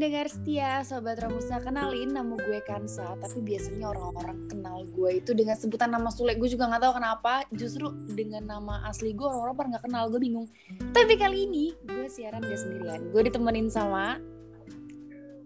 [0.00, 5.60] pendengar setia Sobat Romusa kenalin nama gue Kansa Tapi biasanya orang-orang kenal gue itu dengan
[5.60, 6.40] sebutan nama Sule.
[6.40, 10.24] Gue juga gak tahu kenapa Justru dengan nama asli gue orang-orang pada gak kenal Gue
[10.24, 10.48] bingung.
[10.96, 13.12] Tapi kali ini gue siaran gak sendirian.
[13.12, 14.16] Gue ditemenin sama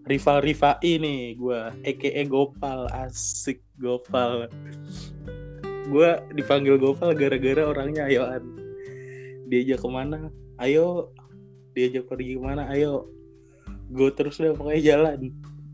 [0.07, 4.47] Rival Riva ini gue EKE Gopal asik Gopal.
[5.91, 8.55] Gue dipanggil Gopal gara-gara orangnya ayoan
[9.51, 10.31] diajak ke mana?
[10.63, 11.11] Ayo.
[11.75, 12.71] Diajak pergi ke mana?
[12.71, 13.11] Ayo
[13.91, 15.19] go terus deh pokoknya jalan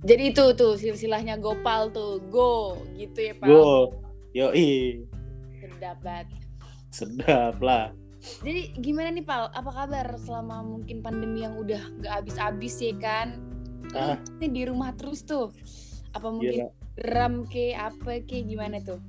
[0.02, 3.94] Jadi itu tuh silsilahnya Gopal tuh Go gitu ya Pak go
[4.34, 5.06] yoi
[5.62, 6.28] Sedap banget
[6.90, 7.94] sedap lah
[8.42, 9.50] Jadi gimana nih Pal?
[9.50, 13.42] Apa kabar selama mungkin pandemi yang udah gak habis-habis ya kan?
[13.98, 14.14] Ah.
[14.38, 15.50] nih di rumah terus tuh.
[16.14, 19.00] Apa mungkin gila ram ke apa ke gimana tuh?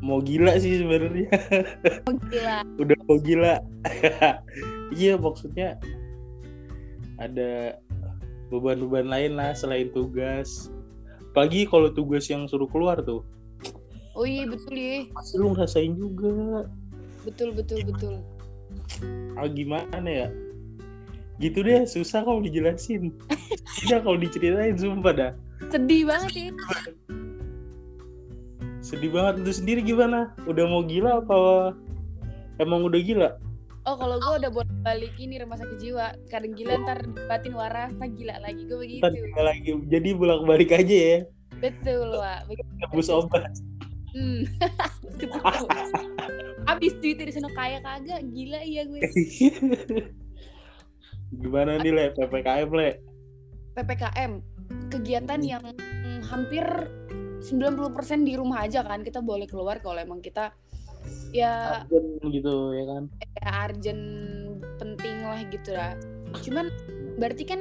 [0.00, 1.28] mau gila sih sebenarnya
[2.32, 2.64] gila.
[2.82, 3.54] udah mau gila
[4.96, 5.76] iya maksudnya
[7.20, 7.76] ada
[8.48, 10.72] beban-beban lain lah selain tugas.
[11.30, 13.22] Pagi kalau tugas yang suruh keluar tuh.
[14.18, 15.06] Oh iya betul ya.
[15.14, 16.66] pasti lu ngerasain juga.
[17.22, 18.14] Betul betul betul.
[19.38, 20.28] ah gimana ya?
[21.38, 23.14] Gitu deh susah kalau dijelasin.
[23.86, 25.32] Ya kalau diceritain sumpah dah.
[25.70, 26.50] Sedih banget ya.
[28.82, 29.46] sedih banget.
[29.46, 30.34] Itu sendiri gimana?
[30.44, 31.38] Udah mau gila apa
[32.58, 33.30] emang udah gila?
[33.88, 36.06] Oh kalau gue udah bolak balik ini rumah sakit jiwa.
[36.32, 38.62] Kadang gila ntar batin waras, ntar gila lagi.
[38.64, 39.04] Gue begitu.
[39.04, 41.18] Ntar lagi jadi bolak balik aja ya
[41.60, 42.16] Betul.
[42.48, 42.70] Begitu.
[42.80, 43.44] nebus obat
[44.10, 44.42] Hmm.
[46.74, 48.26] Abis duitnya di sana kaya kagak.
[48.26, 48.98] Gila iya gue.
[51.30, 52.98] gimana nih le ppkm le
[53.78, 54.32] PPKM
[54.90, 55.62] kegiatan yang
[56.26, 56.66] hampir
[57.40, 60.50] 90% di rumah aja kan kita boleh keluar kalau emang kita
[61.30, 63.02] ya Urgent gitu ya kan?
[63.38, 64.04] ya urgent
[64.76, 65.92] penting lah gitu lah.
[66.42, 66.66] Cuman
[67.20, 67.60] berarti kan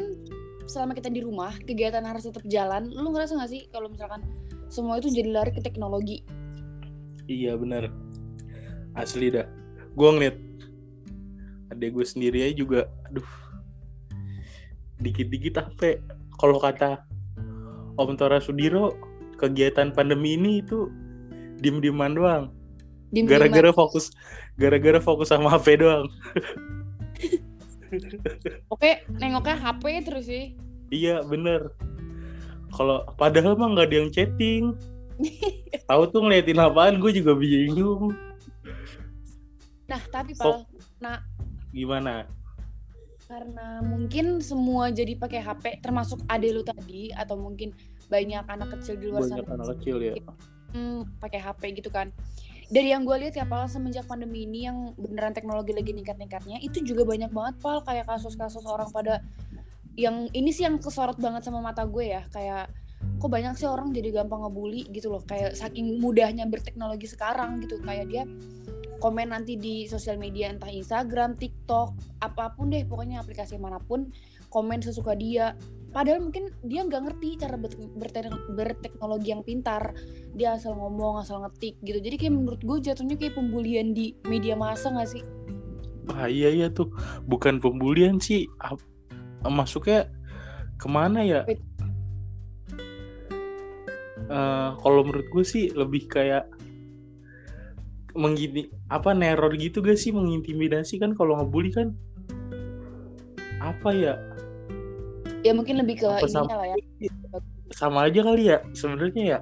[0.69, 2.89] selama kita di rumah kegiatan harus tetap jalan.
[2.93, 4.21] Lu ngerasa gak sih kalau misalkan
[4.69, 6.21] semua itu jadi lari ke teknologi?
[7.25, 7.89] Iya bener.
[8.93, 9.45] Asli dah.
[9.97, 10.37] Gue ngeliat
[11.73, 13.29] adek gue sendiri aja juga aduh
[14.99, 16.01] dikit-dikit apa
[16.41, 17.05] kalau kata
[17.99, 18.95] Om Tora Sudiro
[19.37, 20.87] kegiatan pandemi ini itu
[21.59, 22.51] diem-dieman doang.
[23.11, 24.13] Gara-gara fokus
[24.55, 26.07] gara-gara fokus sama HP doang.
[28.73, 30.53] Oke nengoknya HP terus sih.
[30.93, 31.73] Iya bener.
[32.69, 34.77] Kalau padahal mah nggak ada yang chatting.
[35.89, 38.13] Tahu tuh ngeliatin apaan gue juga bingung.
[39.89, 40.69] Nah tapi pal
[41.73, 42.29] gimana?
[43.29, 47.77] karena mungkin semua jadi pakai HP termasuk ade lu tadi atau mungkin
[48.09, 50.13] banyak anak kecil di luar banyak sana anak kecil ya.
[50.73, 52.09] hmm, pakai HP gitu kan
[52.69, 56.85] dari yang gue lihat ya pal semenjak pandemi ini yang beneran teknologi lagi ningkat-ningkatnya itu
[56.85, 57.81] juga banyak banget pal.
[57.81, 59.25] Kayak kasus-kasus orang pada
[59.97, 62.21] yang ini sih yang kesorot banget sama mata gue ya.
[62.29, 62.69] Kayak
[63.17, 65.25] kok banyak sih orang jadi gampang ngebully gitu loh.
[65.25, 67.81] Kayak saking mudahnya berteknologi sekarang gitu.
[67.81, 68.23] Kayak dia
[69.01, 74.13] komen nanti di sosial media entah Instagram, TikTok, apa pun deh pokoknya aplikasi mana pun
[74.53, 75.57] komen sesuka dia
[75.89, 79.93] padahal mungkin dia nggak ngerti cara ber- berte- berteknologi yang pintar.
[80.37, 81.97] Dia asal ngomong asal ngetik gitu.
[81.97, 85.23] Jadi kayak menurut gue jatuhnya kayak pembulian di media massa nggak sih?
[86.13, 86.89] Ah iya iya tuh.
[87.25, 88.45] Bukan pembulian sih.
[89.45, 90.09] Masuknya
[90.77, 91.41] ke mana ya?
[91.49, 91.61] Wait.
[94.29, 96.45] Eh, kalau menurut gue sih lebih kayak
[98.13, 100.13] menggini apa neror gitu gak sih?
[100.13, 101.97] Mengintimidasi kan kalau ngebully kan?
[103.57, 104.13] Apa ya
[105.41, 106.77] ya mungkin lebih ke Apa ininya sama- lah ya.
[107.69, 109.39] Sama aja kali ya sebenarnya ya.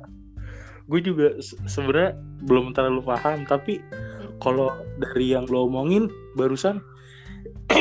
[0.87, 3.79] Gue juga se- sebenarnya belum terlalu paham tapi
[4.37, 4.69] kalau
[4.99, 6.77] dari yang lo omongin barusan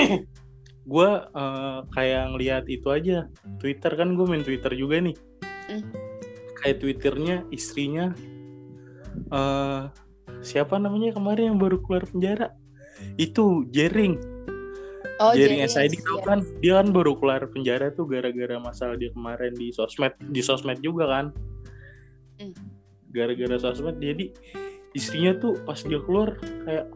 [0.86, 3.26] gue eh, kayak ngeliat itu aja.
[3.58, 5.16] Twitter kan gue main Twitter juga nih.
[5.66, 5.82] Hmm.
[6.56, 8.14] kayak Twitternya istrinya
[9.28, 9.82] eh
[10.40, 12.54] siapa namanya kemarin yang baru keluar penjara?
[13.18, 14.16] Itu Jering
[15.20, 16.02] oh Jering jadi SID ya.
[16.04, 20.40] tau kan dia kan baru keluar penjara tuh gara-gara masalah dia kemarin di sosmed di
[20.44, 21.26] sosmed juga kan.
[22.36, 22.52] Hmm.
[23.08, 24.28] gara-gara sosmed jadi
[24.92, 26.36] istrinya tuh pas dia keluar
[26.68, 26.92] kayak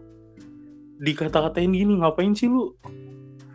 [1.00, 2.76] dikata-katain gini ngapain sih lu?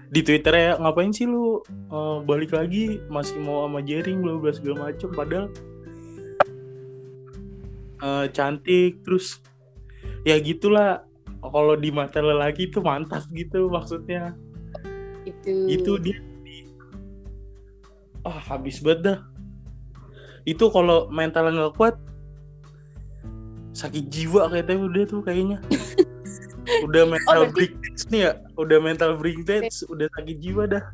[0.09, 4.49] Di Twitter ya ngapain sih lu eh, balik lagi masih mau sama Jering bla bla
[4.49, 5.09] segala macem.
[5.13, 5.53] Padahal
[8.01, 9.41] eh, cantik terus
[10.25, 11.05] ya gitulah.
[11.45, 14.33] Kalau di mata lelaki tuh mantap gitu maksudnya
[15.25, 16.69] itu itu dia di-
[18.21, 19.19] ah habis banget dah
[20.45, 21.95] itu kalau mental nggak kuat
[23.71, 25.57] sakit jiwa kayaknya udah tuh kayaknya
[26.85, 30.85] udah mental berarti- breakdance nih ya udah mental breakdance udah sakit jiwa dah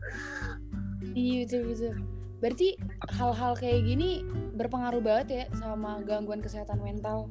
[1.11, 1.93] Iya betul betul.
[2.39, 2.67] Berarti
[3.11, 4.23] hal-hal kayak gini
[4.55, 7.27] berpengaruh banget ya sama gangguan kesehatan mental.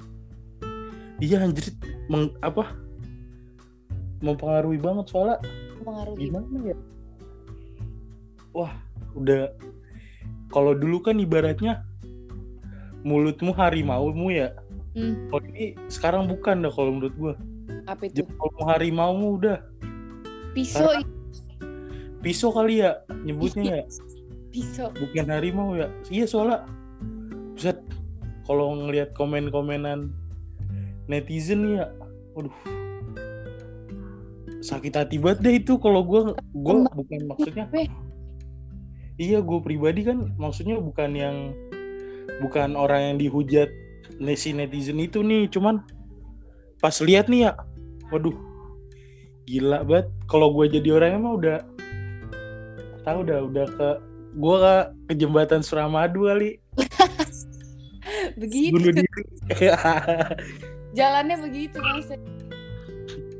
[1.17, 1.73] Iya anjir
[2.07, 2.77] meng, apa
[4.21, 5.41] mempengaruhi banget soalnya
[5.81, 6.21] Mempengaruhi.
[6.21, 6.77] gimana ya?
[8.53, 8.73] Wah,
[9.15, 9.51] udah
[10.51, 11.87] kalau dulu kan ibaratnya
[13.07, 14.53] mulutmu harimaumu ya.
[14.93, 17.35] Hmm, Kalau ini sekarang bukan dah kalau menurut gua.
[17.87, 18.27] apa itu?
[18.27, 19.63] Kalau harimaumu udah
[20.51, 20.91] Pisau,
[22.21, 23.85] pisau kali ya nyebutnya ya.
[24.51, 24.91] pisau.
[24.99, 26.67] bukan harimau ya iya soalnya
[27.55, 27.79] Buset,
[28.45, 30.11] kalau ngelihat komen-komenan
[31.07, 31.87] netizen ya
[32.35, 32.51] waduh
[34.61, 37.87] sakit hati banget deh itu kalau gue gue bukan maksudnya Weh,
[39.21, 41.37] iya gue pribadi kan maksudnya bukan yang
[42.41, 43.69] bukan orang yang dihujat
[44.33, 45.85] si netizen itu nih cuman
[46.81, 47.53] pas lihat nih ya
[48.09, 48.51] waduh
[49.51, 50.07] gila banget.
[50.31, 51.59] Kalau gue jadi orang emang udah
[53.03, 53.89] tahu udah udah ke
[54.39, 54.75] gue ke,
[55.11, 56.63] ke jembatan Suramadu kali.
[58.41, 58.79] Begitu.
[58.79, 59.25] bunuh diri.
[60.99, 62.11] Jalannya begitu mas.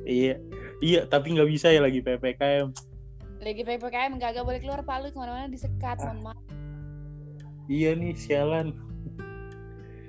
[0.07, 0.39] iya.
[0.81, 2.73] Iya tapi nggak bisa ya lagi ppkm
[3.41, 6.41] Lagi ppkm kagak boleh keluar pak lu ke mana-mana disekat, mohon maaf.
[7.71, 8.77] iya nih sialan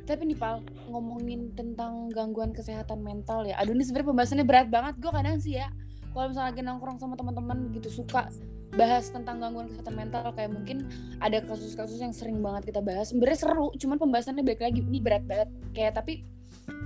[0.03, 0.59] Tapi nih pal
[0.91, 3.55] ngomongin tentang gangguan kesehatan mental ya.
[3.61, 4.99] Aduh ini sebenarnya pembahasannya berat banget.
[4.99, 5.71] Gue kadang sih ya
[6.11, 8.27] kalau misalnya lagi nongkrong sama teman-teman gitu suka
[8.75, 10.87] bahas tentang gangguan kesehatan mental kayak mungkin
[11.23, 13.15] ada kasus-kasus yang sering banget kita bahas.
[13.15, 15.47] Sebenarnya seru, cuman pembahasannya balik lagi ini berat banget.
[15.71, 16.23] Kayak tapi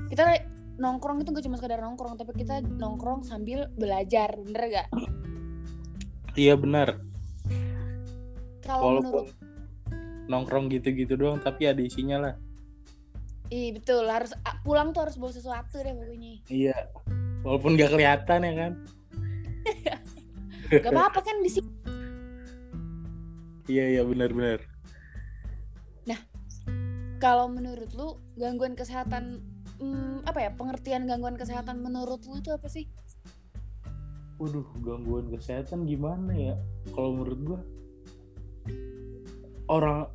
[0.09, 0.45] kita
[0.77, 4.87] nongkrong itu gak cuma sekedar nongkrong, tapi kita nongkrong sambil belajar, bener gak?
[6.35, 6.99] Iya benar
[8.63, 12.35] Kalau menurut walaupun nongkrong gitu-gitu doang tapi ada isinya lah
[13.45, 14.33] Iya betul harus
[14.65, 16.41] pulang tuh harus bawa sesuatu deh pokoknya.
[16.49, 16.73] iya
[17.45, 18.73] walaupun nggak kelihatan ya kan
[20.65, 21.69] Gak apa-apa kan di sini.
[23.69, 24.65] iya iya benar-benar
[27.15, 29.39] Kalau menurut lu gangguan kesehatan
[29.79, 32.85] hmm, apa ya pengertian gangguan kesehatan menurut lu itu apa sih?
[34.35, 36.55] Waduh, gangguan kesehatan gimana ya?
[36.91, 37.59] Kalau menurut gua
[39.71, 40.11] orang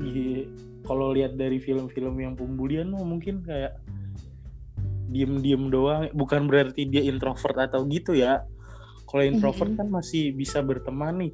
[0.00, 0.46] iya,
[0.86, 3.76] kalau lihat dari film-film yang pembulian mah mungkin kayak
[5.10, 8.42] diem-diem doang, bukan berarti dia introvert atau gitu ya.
[9.06, 9.78] Kalau introvert Mhm.
[9.78, 11.32] kan masih bisa berteman nih.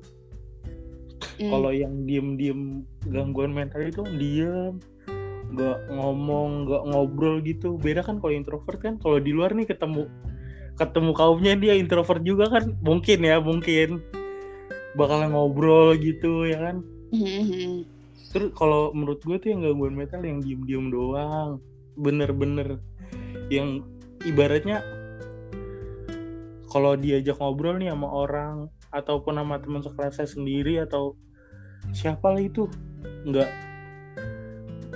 [1.41, 1.51] Hmm.
[1.51, 4.77] Kalau yang diem-diem gangguan mental itu diem,
[5.53, 7.81] nggak ngomong, nggak ngobrol gitu.
[7.81, 10.09] Beda kan kalau introvert kan, kalau di luar nih ketemu
[10.79, 12.77] ketemu kaumnya dia introvert juga kan?
[12.81, 14.01] Mungkin ya mungkin.
[14.93, 16.85] Bakalan ngobrol gitu ya kan?
[18.33, 21.61] Terus kalau menurut gue tuh yang gangguan mental yang diem-diem doang.
[21.97, 22.81] Bener-bener
[23.53, 23.85] yang
[24.25, 24.81] ibaratnya
[26.73, 28.57] kalau diajak ngobrol nih sama orang
[28.89, 31.17] ataupun sama teman sekelasnya sendiri atau
[31.93, 32.65] siapa lah itu
[33.29, 33.51] nggak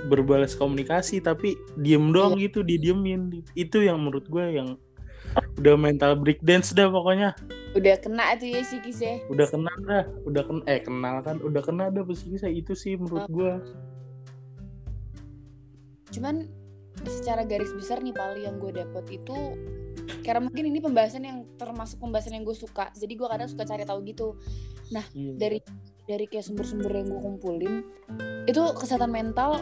[0.09, 3.45] berbalas komunikasi tapi diem doang gitu didiemin.
[3.53, 4.81] Itu yang menurut gue yang
[5.57, 7.33] udah mental breakdance dah pokoknya
[7.75, 9.21] Udah kena tuh ya psikisnya.
[9.29, 13.27] udah kena dah udah kena eh kenal kan udah kena dah psikisnya itu sih menurut
[13.29, 13.53] gue
[16.09, 16.47] Cuman
[17.05, 19.37] secara garis besar nih Pali yang gue dapet itu
[20.23, 22.89] karena mungkin ini pembahasan yang termasuk pembahasan yang gue suka.
[22.95, 24.39] Jadi gue kadang suka cari tahu gitu.
[24.89, 25.03] Iya.
[25.35, 25.59] Dari
[26.07, 27.73] dari kayak sumber-sumber yang gue kumpulin
[28.47, 29.59] itu kesehatan mental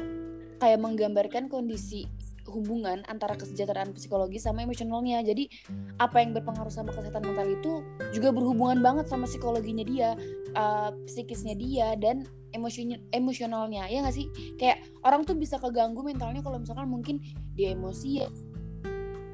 [0.62, 2.05] kayak menggambarkan kondisi
[2.45, 5.21] hubungan antara kesejahteraan psikologis sama emosionalnya.
[5.25, 5.49] Jadi
[5.97, 7.71] apa yang berpengaruh sama kesehatan mental itu
[8.13, 10.09] juga berhubungan banget sama psikologinya dia,
[10.55, 13.89] uh, psikisnya dia dan emosinya emosionalnya.
[13.89, 14.27] Ya nggak sih?
[14.55, 17.19] Kayak orang tuh bisa keganggu mentalnya kalau misalkan mungkin
[17.57, 18.29] dia emosi ya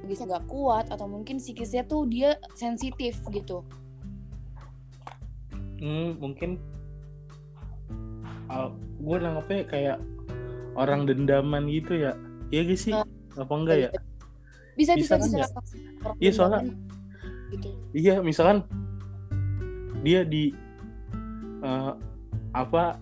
[0.01, 3.63] bisa nggak kuat atau mungkin psikisnya tuh dia sensitif gitu.
[5.81, 6.59] Hmm, mungkin
[9.01, 9.97] gue nanggepnya kayak
[10.77, 12.13] orang dendaman gitu ya
[12.51, 12.91] iya gak sih?
[12.91, 13.89] Ah, apa enggak ya?
[14.73, 15.37] Bisa Bisa bisa.
[15.37, 15.45] bisa.
[15.47, 15.63] kan
[16.01, 16.63] Orang Iya, soalnya-
[17.49, 17.69] gitu.
[17.91, 18.63] iya misalkan
[20.01, 20.51] dia di
[21.61, 21.93] eh,
[22.51, 22.97] apa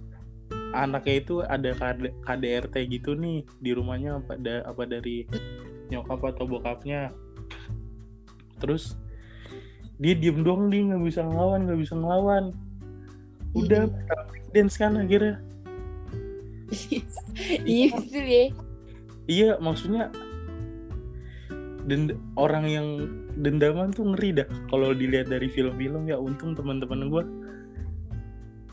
[0.71, 5.25] anaknya itu ada KD, KDRT gitu nih di rumahnya apa da- apa dari
[5.89, 7.09] nyokap atau bokapnya.
[8.59, 8.93] Terus
[9.95, 12.51] dia diem doang dia nggak bisa ngelawan nggak bisa ngelawan.
[13.51, 13.89] Udah
[14.51, 15.39] dance kan akhirnya.
[17.65, 18.45] Iya betul ya.
[19.29, 20.09] Iya, maksudnya
[21.85, 22.87] dend orang yang
[23.37, 24.49] dendaman tuh ngeri dah.
[24.73, 27.23] Kalau dilihat dari film-film ya untung teman-teman gue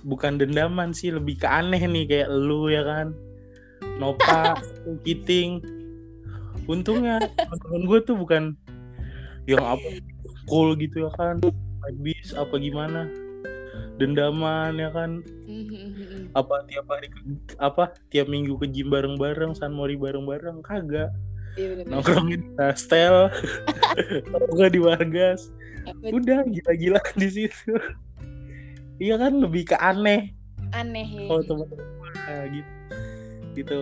[0.08, 3.12] bukan dendaman sih lebih ke aneh nih kayak lu ya kan?
[4.00, 4.56] Nopa
[5.04, 5.60] Kiting.
[6.64, 8.56] Untungnya teman-teman gue tuh bukan
[9.44, 10.00] yang apa
[10.48, 11.36] cool gitu ya kan?
[11.84, 13.25] Habis apa gimana
[13.96, 15.24] dendaman ya kan?
[15.46, 16.34] Mhm.
[16.36, 21.10] apa tiap hari ke- apa tiap minggu ke gym bareng-bareng San Mori bareng-bareng kagak.
[21.56, 23.32] Iya nongkrongin Tastel
[24.30, 25.48] nongkrong di Wargas.
[25.86, 26.20] Betul.
[26.20, 27.72] udah gila-gila di situ.
[29.00, 30.34] Iya kan lebih ke aneh.
[30.74, 31.30] Aneh ya.
[31.30, 32.72] teman-teman gua, nah, gitu.
[33.56, 33.80] Gitu.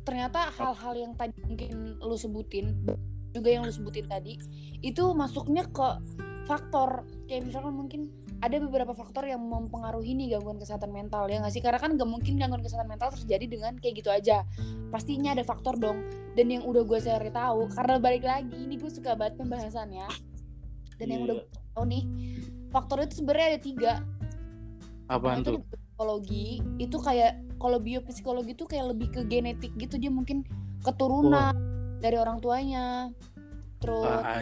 [0.00, 2.72] Ternyata hal-hal yang tadi mungkin lu sebutin
[3.30, 4.38] juga yang lu sebutin tadi
[4.82, 5.88] itu masuknya ke
[6.48, 8.00] faktor kayak misalkan mungkin
[8.40, 11.60] ada beberapa faktor yang mempengaruhi nih gangguan kesehatan mental ya nggak sih?
[11.60, 14.48] Karena kan gak mungkin gangguan kesehatan mental terjadi dengan kayak gitu aja.
[14.88, 16.08] Pastinya ada faktor dong.
[16.32, 20.08] Dan yang udah gue cari tahu karena balik lagi ini gue suka banget pembahasannya.
[20.96, 21.44] Dan yang udah Iya.
[21.44, 22.04] gue tahu nih
[22.72, 23.92] faktor itu sebenarnya ada tiga.
[25.12, 26.48] Apaan itu psikologi
[26.80, 30.48] itu kayak kalau biopsikologi itu kayak lebih ke genetik gitu dia mungkin
[30.80, 31.52] keturunan
[32.00, 33.12] dari orang tuanya
[33.80, 34.40] terus ah,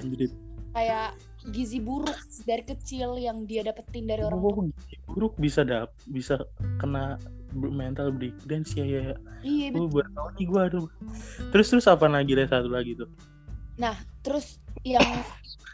[0.75, 1.15] kayak
[1.55, 5.95] gizi buruk dari kecil yang dia dapetin dari orang tua Oh, gizi buruk bisa dap
[6.11, 6.39] bisa
[6.79, 7.19] kena
[7.55, 9.03] mental breakdance ya ya.
[9.41, 10.03] iya Gue betul.
[10.03, 10.87] baru tahu nih gue aduh.
[11.55, 13.09] Terus terus apa lagi deh satu lagi tuh?
[14.21, 15.07] terus yang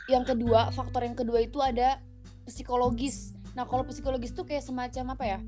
[0.07, 1.99] yang kedua faktor yang kedua itu ada
[2.45, 5.39] psikologis nah kalau psikologis tuh kayak semacam apa ya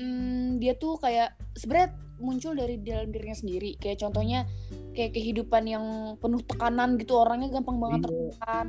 [0.00, 3.74] Hmm, dia tuh kayak sebenarnya muncul dari dalam dirinya sendiri.
[3.76, 4.44] Kayak contohnya
[4.92, 5.84] kayak kehidupan yang
[6.20, 8.06] penuh tekanan gitu orangnya gampang banget Iya.
[8.08, 8.66] tertekan.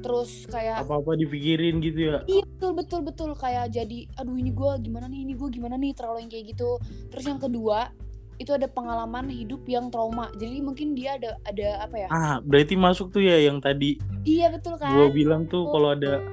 [0.00, 2.18] Terus kayak Apa-apa dipikirin gitu ya.
[2.24, 3.30] Iya betul betul betul.
[3.36, 6.70] Kayak jadi aduh ini gue gimana nih ini gue gimana nih terlalu yang kayak gitu.
[7.12, 7.92] Terus yang kedua
[8.40, 10.32] itu ada pengalaman hidup yang trauma.
[10.32, 12.08] Jadi mungkin dia ada ada apa ya?
[12.08, 14.00] Ah, berarti masuk tuh ya yang tadi.
[14.24, 16.24] Iya betul gue kan bilang tuh kalau ada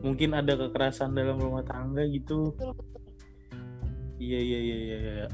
[0.00, 2.52] mungkin ada kekerasan dalam rumah tangga gitu.
[2.56, 2.99] betul betul
[4.20, 4.98] Iya iya iya iya.
[5.00, 5.28] iya.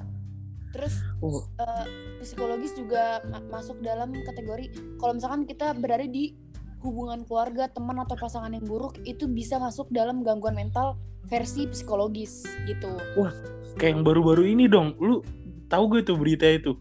[0.71, 1.87] terus Oh, eh,
[2.21, 6.37] psikologis juga ma- masuk dalam kategori kalau misalkan kita berada di
[6.85, 12.45] hubungan keluarga teman atau pasangan yang buruk itu bisa masuk dalam gangguan mental versi psikologis
[12.69, 12.93] gitu
[13.81, 14.95] kayak yang baru-baru ini dong.
[15.01, 15.25] Lu
[15.67, 16.77] tahu gue tuh berita itu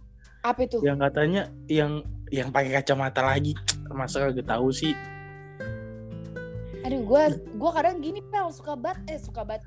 [0.46, 3.58] apa itu yang katanya yang yang pakai kacamata lagi.
[3.90, 4.94] Masa kagak tahu sih?
[6.86, 7.24] aduh gue
[7.58, 9.66] gue kadang gini pel suka banget eh suka banget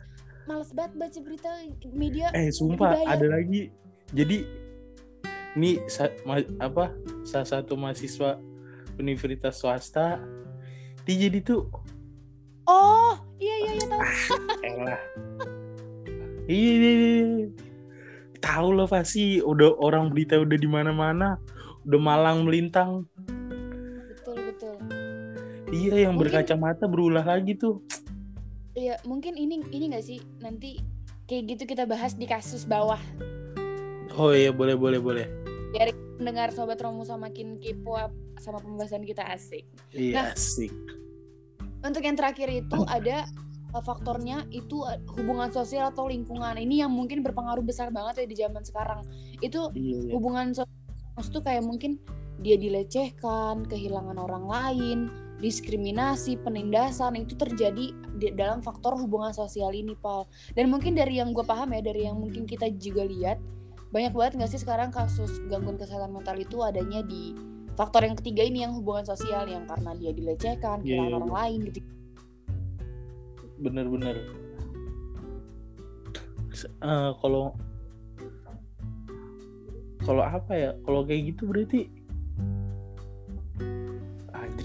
[0.49, 1.51] males banget baca berita
[1.93, 3.13] media Eh sumpah Budaya.
[3.13, 3.69] ada lagi.
[4.11, 4.49] Jadi
[5.55, 8.41] ini sa- ma- apa salah satu mahasiswa
[8.97, 10.17] universitas swasta
[11.03, 11.67] dia jadi tuh
[12.65, 14.03] oh iya iya iya tahu
[14.63, 15.01] elah
[16.47, 17.47] iya iya, iya.
[18.39, 21.37] tahu lah pasti udah orang berita udah di mana-mana
[21.85, 23.09] udah malang melintang
[24.07, 24.77] betul betul
[25.71, 27.83] iya yang Mungkin- berkacamata berulah lagi tuh
[28.79, 30.23] iya mungkin ini ini gak sih?
[30.39, 30.79] Nanti
[31.27, 33.01] kayak gitu kita bahas di kasus bawah.
[34.15, 35.27] Oh iya boleh boleh boleh.
[36.19, 37.95] Mendengar sobat Romusa makin kepo
[38.39, 39.67] sama pembahasan kita asik.
[39.93, 40.27] Iya Nah.
[40.35, 40.73] asik.
[41.79, 43.23] untuk yang terakhir itu ada
[43.71, 46.59] uh, faktornya itu uh, hubungan sosial atau lingkungan.
[46.59, 49.07] Ini yang mungkin berpengaruh besar banget ya di zaman sekarang.
[49.39, 50.11] Itu iya, iya.
[50.11, 52.03] hubungan sosial itu kayak mungkin
[52.43, 54.99] dia dilecehkan kehilangan orang lain
[55.39, 60.27] diskriminasi penindasan itu terjadi di dalam faktor hubungan sosial ini pal
[60.59, 63.39] dan mungkin dari yang gue paham ya dari yang mungkin kita juga lihat
[63.95, 67.33] banyak banget nggak sih sekarang kasus gangguan kesehatan mental itu adanya di
[67.79, 71.33] faktor yang ketiga ini yang hubungan sosial yang karena dia dilecehkan Iya, kehilangan iya, orang
[71.33, 71.81] lain gitu.
[73.63, 74.17] Bener-bener.
[76.67, 77.55] Eh, kalau
[80.03, 81.87] kalau apa ya kalau kayak gitu berarti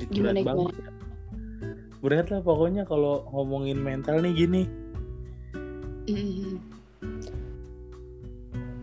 [0.03, 0.75] anjir Gimana, berat banget
[2.03, 4.63] berat lah pokoknya kalau ngomongin mental nih gini
[6.03, 6.59] Mhm.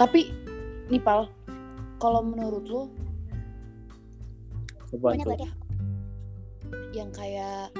[0.00, 0.32] Tapi
[0.88, 1.28] nih Pal,
[2.00, 2.82] kalau menurut lo
[4.90, 5.50] banyak ya
[6.90, 7.70] yang kayak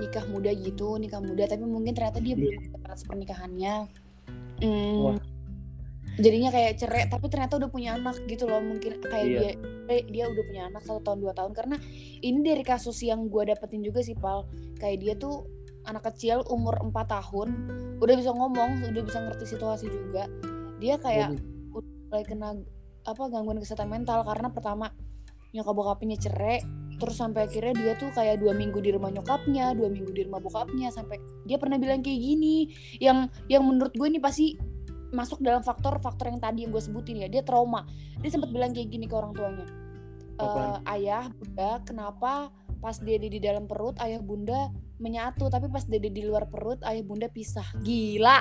[0.00, 3.90] nikah muda gitu, nikah muda tapi mungkin ternyata dia belum batas pernikahannya.
[4.62, 5.18] Hmm, Wah.
[6.16, 9.40] Jadinya kayak cerai tapi ternyata udah punya anak gitu loh mungkin kayak Iya.
[9.40, 9.52] dia
[9.86, 11.52] eh, dia udah punya anak satu tahun dua tahun.
[11.54, 11.76] Karena
[12.22, 14.48] ini dari kasus yang gue dapetin juga sih pal.
[14.80, 15.46] Kayak dia tuh
[15.86, 17.48] anak kecil umur 4 tahun
[18.02, 20.26] udah bisa ngomong udah bisa ngerti situasi juga.
[20.82, 21.38] Dia kayak
[21.70, 22.48] udah mulai kena
[23.06, 24.26] apa gangguan kesehatan mental.
[24.26, 24.90] Karena pertama
[25.54, 26.60] nyokap bokapnya cerai
[26.96, 30.40] terus sampai akhirnya dia tuh kayak dua minggu di rumah nyokapnya dua minggu di rumah
[30.40, 32.72] bokapnya sampai dia pernah bilang kayak gini.
[32.98, 34.56] Yang yang menurut gue ini pasti
[35.14, 37.86] masuk dalam faktor-faktor yang tadi yang gue sebutin ya dia trauma.
[38.22, 39.66] Dia sempat bilang kayak gini ke orang tuanya.
[40.36, 40.82] "Eh, Apaan?
[40.96, 42.32] ayah bunda kenapa
[42.82, 44.68] pas dede di dalam perut ayah bunda
[45.00, 47.66] menyatu tapi pas dede di luar perut ayah bunda pisah.
[47.80, 48.38] Gila!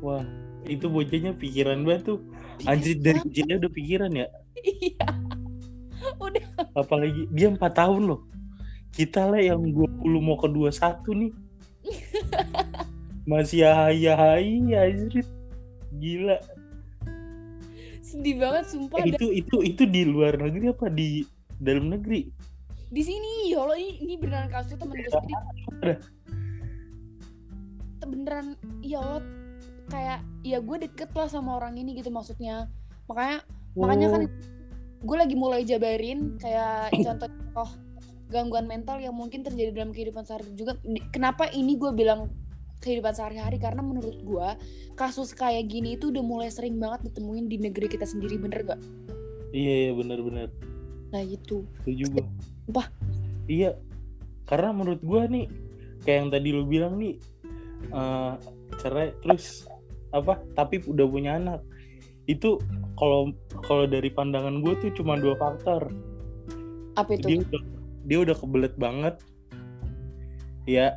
[0.00, 0.24] Wah
[0.68, 2.18] itu bocahnya pikiran banget tuh.
[2.68, 4.28] Anjir dari kecilnya udah pikiran ya?
[4.60, 5.08] Iya.
[6.16, 6.44] Udah.
[6.72, 8.24] Apalagi dia empat tahun loh.
[8.92, 11.32] Kita lah yang 20 mau ke 21 nih
[13.30, 15.22] masih hai hai anjir
[16.02, 16.42] gila.
[18.02, 19.06] Sedih banget sumpah.
[19.06, 20.90] Eh, itu itu itu di luar negeri apa?
[20.90, 21.22] Di
[21.62, 22.26] dalam negeri?
[22.90, 25.94] Di sini ya Allah ini, ini beneran kasusnya temen gue sendiri.
[28.02, 28.46] Beneran
[28.82, 29.22] ya Allah
[29.90, 32.66] kayak ya gue deket lah sama orang ini gitu maksudnya.
[33.06, 33.46] Makanya
[33.78, 34.22] makanya kan
[35.00, 37.70] Oh, gue lagi mulai jabarin kayak contoh oh
[38.28, 40.74] gangguan mental yang mungkin terjadi dalam kehidupan sehari juga.
[41.14, 42.28] Kenapa ini gue bilang
[42.80, 43.60] kehidupan sehari-hari.
[43.60, 44.48] Karena menurut gue
[44.96, 48.80] kasus kayak gini itu udah mulai sering banget ditemuin di negeri kita sendiri bener gak?
[49.50, 50.46] iya iya benar-benar
[51.10, 51.66] Nah itu.
[51.86, 52.22] Juga.
[52.66, 52.86] Sumpah.
[53.50, 53.74] iya.
[54.46, 55.46] Karena menurut gua nih
[56.02, 57.18] kayak yang tadi lu bilang nih
[57.90, 58.32] eh,
[58.78, 59.66] cerai terus
[60.10, 61.60] apa tapi udah punya anak.
[62.30, 62.62] Itu
[62.94, 63.34] kalau
[63.66, 65.90] kalau dari pandangan gue tuh cuma dua faktor.
[66.94, 67.26] Apa itu?
[67.26, 67.62] dia udah
[68.06, 69.14] dia udah kebelet banget.
[70.66, 70.94] Ya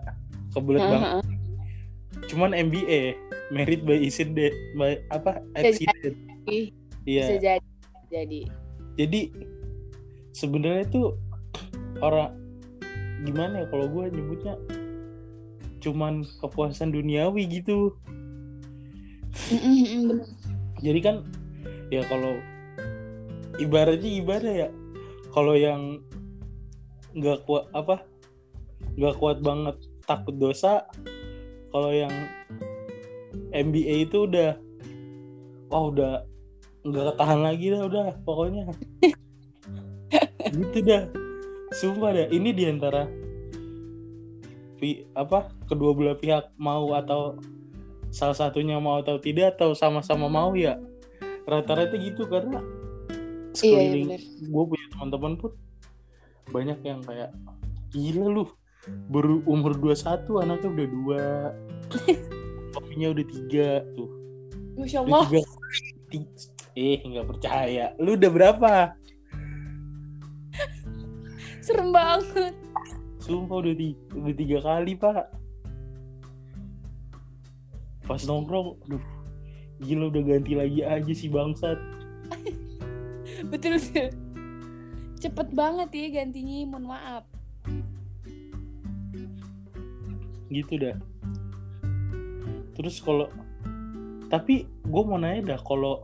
[0.53, 1.25] kebelet banget.
[2.31, 3.17] Cuman MBA
[3.53, 5.43] merit by accident by apa?
[5.57, 6.15] Accident.
[7.03, 7.23] Iya.
[7.27, 7.69] Bisa jadi
[8.13, 8.41] jadi.
[8.95, 9.21] Jadi
[10.37, 11.17] sebenarnya tuh
[11.99, 12.37] orang
[13.25, 14.55] gimana ya kalau gue nyebutnya?
[15.83, 17.97] Cuman kepuasan duniawi gitu.
[20.79, 21.25] Jadi kan
[21.89, 22.39] ya kalau
[23.57, 24.69] ibaratnya ibadah ya.
[25.33, 25.99] Kalau yang
[27.17, 28.05] nggak kuat apa?
[28.93, 29.75] Nggak kuat banget
[30.05, 30.85] takut dosa
[31.73, 32.13] kalau yang
[33.49, 34.53] MBA itu udah
[35.73, 36.13] wah udah
[36.85, 38.63] nggak ketahan lagi dah udah pokoknya
[40.53, 41.03] gitu dah
[41.73, 43.09] sumpah dah ini di antara
[44.77, 47.41] pi, apa kedua belah pihak mau atau
[48.13, 50.77] salah satunya mau atau tidak atau sama-sama mau ya
[51.49, 52.61] rata-rata gitu karena
[53.61, 54.21] Iya, iya sekeliling bener.
[54.49, 55.51] gue punya teman-teman pun
[56.49, 57.29] banyak yang kayak
[57.93, 58.45] gila lu
[59.07, 61.23] baru umur 21 anaknya udah dua
[62.73, 64.09] kopinya udah tiga tuh
[64.75, 65.25] Masya udah Allah.
[65.25, 65.41] tiga
[66.09, 68.73] Ti- eh nggak percaya lu udah berapa
[71.59, 72.51] Serem banget.
[73.17, 75.31] sumpah udah, ti- udah tiga kali pak
[78.03, 78.99] pas nongkrong aduh
[79.79, 81.79] gila udah ganti lagi aja si bangsat
[83.43, 84.07] Betul betul.
[85.19, 87.23] Cepet banget ya gantinya, mohon maaf.
[90.49, 90.97] Gitu dah
[92.73, 93.29] terus kalau
[94.27, 96.01] tapi gue mau nanya dah kalau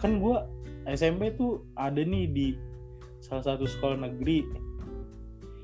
[0.00, 0.36] kan gue
[0.88, 2.46] SMP tuh ada nih di
[3.20, 4.40] salah satu sekolah negeri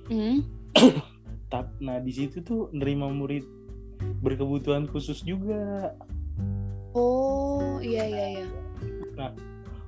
[0.08, 0.40] Hmm.
[1.52, 3.44] tap nah di situ tuh nerima murid
[4.20, 5.92] berkebutuhan khusus juga
[6.96, 8.46] Oh, iya iya iya.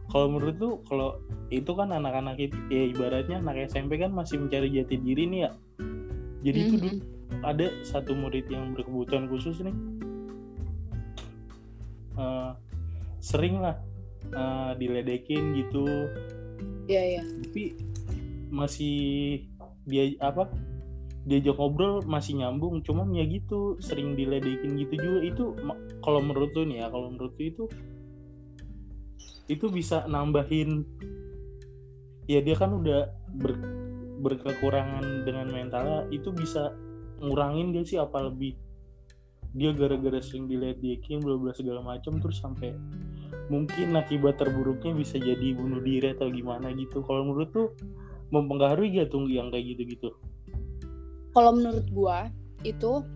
[0.07, 1.17] kalau menurut tuh kalau
[1.49, 5.51] itu kan anak-anak itu ya ibaratnya anak SMP kan masih mencari jati diri nih ya
[6.43, 6.83] jadi itu Mhm.
[6.85, 6.99] dulu
[7.41, 9.77] ada satu murid yang berkebutuhan khusus nih.
[12.19, 12.53] Eh,
[13.23, 13.77] sering lah
[14.31, 15.87] eh, diledekin gitu.
[16.91, 17.23] Iya iya.
[17.23, 17.79] tapi
[18.51, 18.99] masih
[19.87, 20.51] dia apa
[21.23, 25.21] diajak ngobrol masih nyambung cuman ya gitu sering diledekin gitu juga.
[25.25, 25.45] Itu
[26.03, 27.65] kalau menurut lu nih ya kalau menurut lu itu
[29.51, 30.87] itu bisa nambahin
[32.31, 33.67] ya dia kan udah ber-
[34.23, 36.71] berkekurangan dengan mentalnya itu bisa
[37.21, 38.57] ngurangin dia sih apa lebih
[39.51, 42.75] dia gara-gara sering diledekin bla bla segala macam terus sampai
[43.51, 47.69] mungkin akibat terburuknya bisa jadi bunuh diri atau gimana gitu kalau menurut tuh
[48.31, 50.15] mempengaruhi gak tuh yang kayak gitu-gitu
[51.31, 52.27] Kalau menurut gua
[52.67, 53.07] itu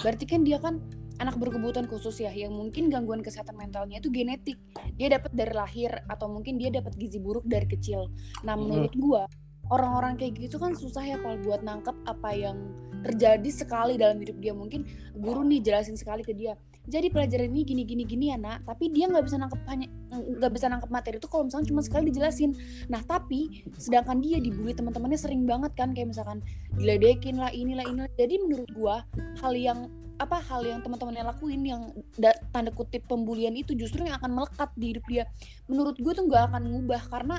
[0.00, 0.80] berarti kan dia kan
[1.20, 4.56] anak berkebutuhan khusus ya yang mungkin gangguan kesehatan mentalnya itu genetik.
[4.96, 8.08] Dia dapat dari lahir atau mungkin dia dapat gizi buruk dari kecil.
[8.42, 9.28] Nah, menurut gua
[9.70, 12.58] orang-orang kayak gitu kan susah ya kalau buat nangkep apa yang
[13.02, 14.54] terjadi sekali dalam hidup dia.
[14.54, 14.86] Mungkin
[15.18, 16.54] guru nih jelasin sekali ke dia.
[16.86, 18.66] Jadi pelajaran ini gini gini gini ya, Nak.
[18.66, 22.10] Tapi dia nggak bisa nangkep hanya nggak bisa nangkep materi itu kalau misalnya cuma sekali
[22.10, 22.54] dijelasin.
[22.90, 26.42] Nah, tapi sedangkan dia dibully teman-temannya sering banget kan kayak misalkan
[26.78, 29.06] diledekin lah inilah inilah jadi menurut gua
[29.42, 31.82] hal yang apa hal yang teman-temannya lakuin yang
[32.14, 35.24] da- tanda kutip pembulian itu justru yang akan melekat di hidup dia
[35.66, 37.36] menurut gue tuh nggak akan ngubah karena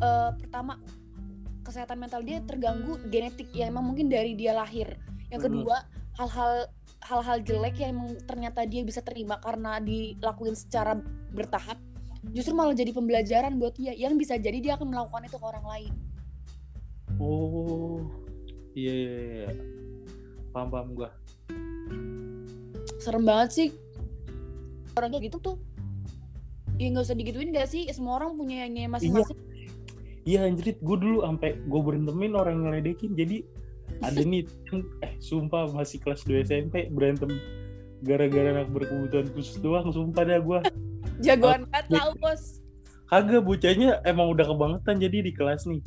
[0.00, 0.80] eh, pertama
[1.66, 4.94] kesehatan mental dia terganggu genetik yang emang mungkin dari dia lahir.
[5.26, 5.82] Yang kedua
[6.14, 6.70] hal-hal
[7.02, 10.94] hal-hal jelek yang emang ternyata dia bisa terima karena dilakuin secara
[11.34, 11.78] bertahap
[12.30, 13.92] justru malah jadi pembelajaran buat dia.
[13.92, 15.92] Yang bisa jadi dia akan melakukan itu ke orang lain.
[17.18, 18.06] Oh
[18.78, 19.50] iya iya iya
[20.54, 21.10] paham paham gua.
[23.02, 23.68] Serem banget sih.
[24.96, 25.56] Orang kayak gitu tuh
[26.76, 27.88] ya nggak usah digituin gak sih?
[27.92, 29.36] Semua orang punya yang masing-masing.
[29.36, 29.45] Iya
[30.34, 33.46] anjrit gue dulu sampai gue berantemin orang ngeledekin jadi
[34.02, 34.42] ada nih
[35.06, 37.30] eh sumpah masih kelas 2 SMP berantem
[38.02, 40.58] gara-gara anak berkebutuhan khusus doang sumpah dah gue
[41.22, 42.58] Jagoan banget tau bos.
[43.06, 45.80] kagak bocahnya emang udah kebangetan jadi di kelas nih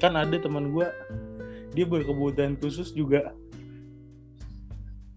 [0.00, 0.88] kan ada teman gue
[1.76, 3.36] dia berkebutuhan khusus juga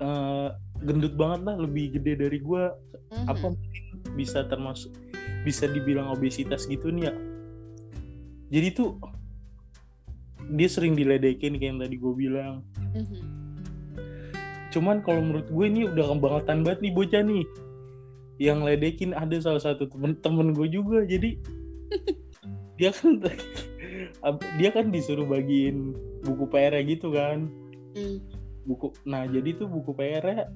[0.03, 0.49] eh,
[0.83, 2.63] gendut banget lah lebih gede dari gue
[3.05, 3.25] Mhm.
[3.31, 3.83] apa mungkin
[4.19, 4.91] bisa termasuk
[5.47, 7.13] bisa dibilang obesitas gitu nih ya
[8.49, 8.97] jadi tuh
[10.51, 12.61] dia sering diledekin kayak yang tadi gue bilang
[12.93, 13.19] Mhm.
[14.69, 17.45] cuman kalau menurut gue ini udah kebangetan banget nih bocah nih
[18.35, 21.39] yang ledekin ada salah satu temen-temen gue juga jadi
[22.77, 23.23] dia kan
[24.59, 27.47] dia kan disuruh bagiin buku PR gitu kan
[27.95, 28.19] Hmm.
[28.67, 30.51] buku nah jadi tuh buku PR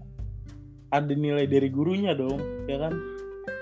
[0.91, 2.93] ada nilai dari gurunya dong ya kan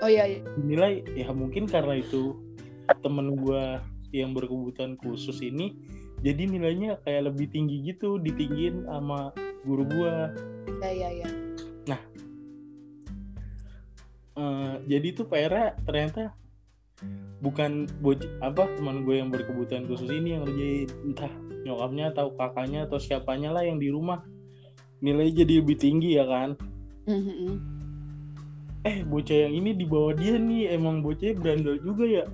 [0.02, 0.42] Oh iya, iya.
[0.58, 2.34] nilai ya mungkin karena itu
[2.98, 3.64] temen gue
[4.12, 5.76] yang berkebutuhan khusus ini
[6.24, 9.30] jadi nilainya kayak lebih tinggi gitu ditinggiin sama
[9.62, 10.14] guru gue
[10.78, 11.28] Iya, iya, iya.
[14.38, 16.30] Eh, jadi tuh PR ternyata
[17.42, 20.88] bukan boj apa teman gue yang berkebutuhan khusus ini yang ngerjain.
[21.02, 21.32] Entah
[21.66, 24.22] nyokapnya atau kakaknya atau siapanya lah yang di rumah.
[25.02, 26.54] Nilai jadi lebih tinggi ya kan?
[27.08, 27.76] Mhm.
[28.86, 32.24] eh bocah yang ini di bawah dia nih emang bocahnya berandal juga ya?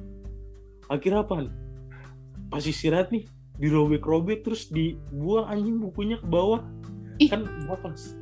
[0.93, 1.41] Akhirnya apa
[2.55, 3.27] pas istirahat nih
[3.59, 6.62] dirobek-robek terus dibuang anjing bukunya ke bawah.
[7.19, 7.31] Ih.
[7.31, 8.14] kan gua kelas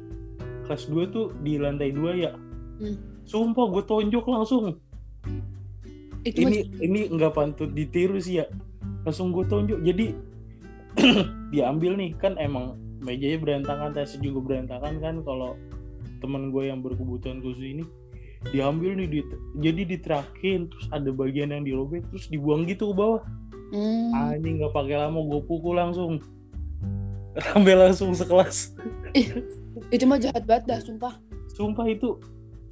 [0.68, 2.32] kelas 2 tuh di lantai 2 ya.
[2.82, 2.96] Hmm.
[3.22, 4.82] sumpah gue tonjok langsung.
[6.26, 8.46] Itu ini ini nggak pantut ditiru sih ya.
[9.06, 10.16] Langsung gue tonjok jadi
[11.54, 12.10] diambil nih.
[12.18, 15.54] Kan emang mejanya berantakan tasnya juga berantakan kan kalau
[16.18, 17.84] teman gue yang berkebutuhan khusus ini.
[18.50, 23.22] Diambil nih di- jadi diterakin terus ada bagian yang dirobek terus dibuang gitu ke bawah
[23.72, 24.12] Hmm.
[24.12, 26.20] anjing nggak pakai lama gue pukul langsung.
[27.40, 28.76] Sampai langsung sekelas.
[29.88, 31.16] Itu mah jahat banget dah, sumpah.
[31.52, 32.16] sumpah itu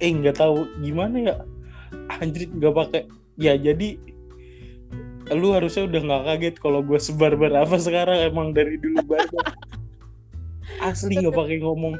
[0.01, 1.35] eh nggak tahu gimana ya.
[2.21, 3.01] Anjir nggak pakai.
[3.41, 3.97] Ya jadi
[5.33, 8.21] lu harusnya udah nggak kaget kalau gue sebar-bar apa sekarang.
[8.21, 9.33] Emang dari dulu banget.
[10.85, 11.97] Asli nggak pakai ngomong.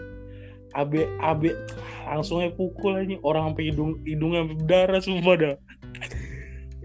[0.77, 1.57] Abe abe
[2.05, 3.17] langsung aja pukul aja.
[3.25, 5.55] Orang sampai hidung hidungnya sampai berdarah sumpah dah.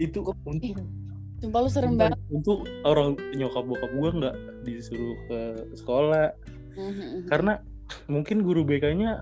[0.01, 1.06] Itu untung
[1.37, 2.17] Sumpah lu serem banget.
[2.29, 5.39] untung orang nyokap bokap gue nggak disuruh ke
[5.75, 6.33] sekolah
[6.75, 7.29] Mhm.
[7.29, 7.61] karena
[8.07, 9.21] mungkin guru BK-nya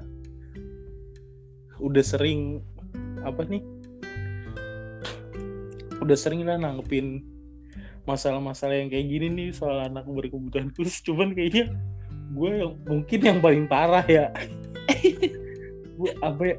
[1.76, 2.62] udah sering
[3.20, 3.62] apa nih
[5.96, 7.22] udah sering lah nanggepin
[8.04, 11.72] masalah-masalah yang kayak gini nih soal anak berkebutuhan khusus cuman kayaknya
[12.30, 14.28] gue yang mungkin yang paling parah ya
[15.98, 16.56] gue apa ya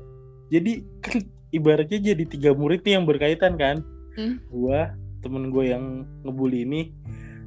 [0.52, 1.18] jadi kan
[1.50, 3.80] ibaratnya jadi tiga murid nih yang berkaitan kan
[4.16, 4.40] Hmm.
[4.48, 4.80] gue
[5.26, 6.94] temen gue yang ngebully ini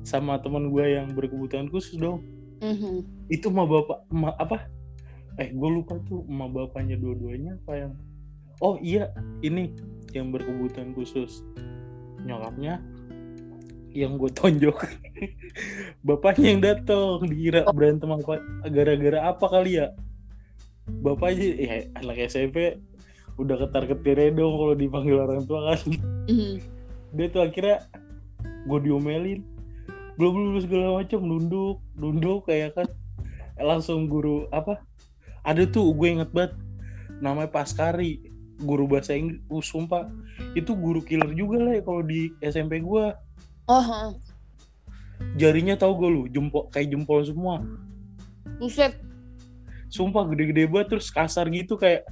[0.02, 2.26] sama temen gue yang berkebutuhan khusus dong.
[2.58, 3.06] Mhm.
[3.30, 4.66] itu mah bapak ma, apa?
[5.38, 7.92] Eh gue lupa tuh ma bapaknya dua-duanya apa yang
[8.58, 9.14] oh iya
[9.46, 9.70] ini
[10.10, 11.46] yang berkebutuhan khusus.
[12.26, 12.82] Nyokapnya
[13.94, 14.74] yang gue tonjok.
[16.06, 19.94] Bapaknya yang datang dikira berantem apa gara-gara apa kali ya?
[21.02, 22.78] Bapaknya ya anak SMP
[23.38, 25.80] udah ketar ketir dong kalau dipanggil orang tua kan.
[26.26, 26.77] Mhm.
[27.14, 27.84] Dia tuh akhirnya
[28.68, 29.40] gue diomelin.
[30.18, 32.88] Belum lulus segala macam nunduk nunduk kayak kan.
[33.58, 34.82] Langsung guru apa?
[35.46, 36.54] Ada tuh gue inget banget
[37.18, 38.22] namanya Paskari
[38.58, 40.10] guru bahasa Inggris uh, sumpah.
[40.58, 43.14] Itu guru killer juga lah ya kalau di SMP gue
[43.68, 44.16] Oh,
[45.36, 47.60] jarinya tau gue lu jempol kayak jempol semua.
[48.56, 48.96] Buset.
[49.88, 52.04] sumpah gede-gede banget terus kasar gitu kayak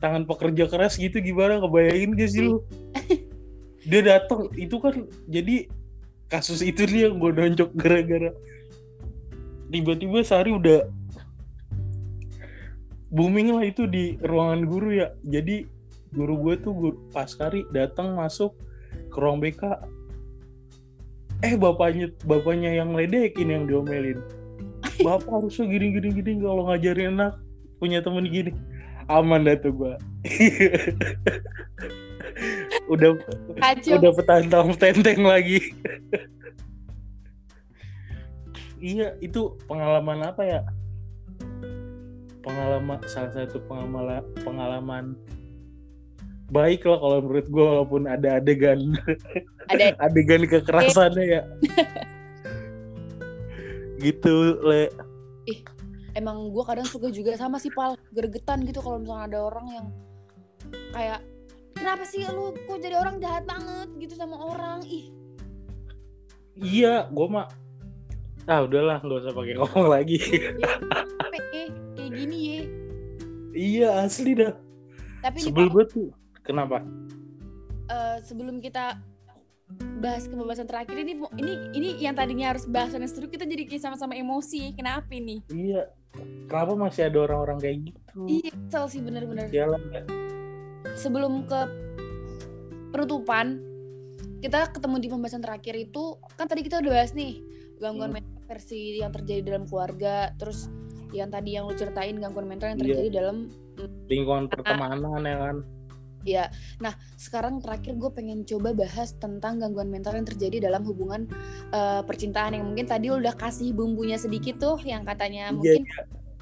[0.00, 1.60] tangan pekerja keras gitu gimana?
[1.60, 2.64] Kebayangin gak sih lu
[3.90, 5.66] dia datang itu kan jadi
[6.30, 8.30] kasus itu yang gue nonjok gara-gara
[9.70, 10.86] tiba-tiba sehari udah
[13.10, 15.10] booming lah itu di ruangan guru ya.
[15.26, 15.66] Jadi
[16.14, 18.54] guru gue tuh guru Paskari datang masuk
[19.10, 19.62] ke ruang BK
[21.40, 24.22] eh bapaknya bapaknya yang ledekin yang diomelin.
[25.00, 27.38] Bapak harusnya gini gini gini kalau ngajarin anak
[27.82, 28.54] punya temen gini.
[29.10, 29.94] Aman dah tuh gua
[32.90, 33.10] udah
[33.62, 33.96] Kacau.
[34.02, 35.62] udah petantang tenteng lagi.
[38.82, 40.60] Iya itu pengalaman apa ya?
[42.42, 45.04] Pengalaman salah satu pengalaman pengalaman
[46.50, 48.98] baik lah kalau menurut gue walaupun ada adegan.
[49.70, 51.42] Ada adegan kekerasannya ya.
[54.02, 54.90] Gitu le.
[56.16, 57.94] Emang gue kadang suka juga sama sih pal.
[58.10, 59.86] Gregetan gitu kalau misalnya ada orang yang
[60.90, 61.20] kayak
[61.80, 65.08] kenapa sih lu kok jadi orang jahat banget gitu sama orang ih
[66.54, 67.48] iya gue mah
[68.46, 70.18] ah udahlah nggak usah pakai ngomong lagi
[71.50, 72.60] Eh, kayak gini ya.
[73.52, 74.54] iya asli dah
[75.20, 76.08] Tapi nih, sebel Pak, banget tuh
[76.40, 76.76] kenapa
[77.86, 79.00] eh, sebelum kita
[80.00, 83.82] bahas kebebasan terakhir ini ini ini yang tadinya harus bahasan yang seru kita jadi kayak
[83.84, 84.74] sama-sama emosi.
[84.74, 85.46] Kenapa ini?
[85.48, 85.86] iya
[86.46, 89.46] kenapa masih ada orang-orang kayak gitu Iya, kesel sih bener-bener.
[89.46, 90.02] Sialan ya.
[90.94, 91.60] Sebelum ke
[92.90, 93.62] penutupan
[94.40, 97.44] kita ketemu di pembahasan terakhir itu kan tadi kita udah bahas nih
[97.76, 98.16] gangguan Hmm.
[98.20, 100.66] mental versi yang terjadi dalam keluarga terus
[101.12, 102.84] yang tadi yang lu ceritain gangguan mental yang Iya.
[102.86, 103.36] terjadi dalam
[104.06, 105.56] lingkungan pertemanan ya kan?
[106.20, 106.44] Ya
[106.76, 111.24] nah sekarang terakhir gue pengen coba bahas tentang gangguan mental yang terjadi dalam hubungan
[111.72, 115.84] eh, percintaan yang mungkin tadi lu udah kasih bumbunya sedikit tuh yang katanya Iya, mungkin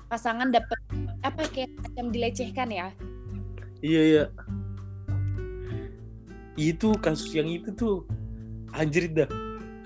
[0.08, 0.78] pasangan dapet
[1.20, 2.88] apa kayak macam dilecehkan ya
[3.84, 4.24] iya iya.
[6.58, 8.06] Itu kasus yang itu tuh
[8.74, 9.30] anjir dah.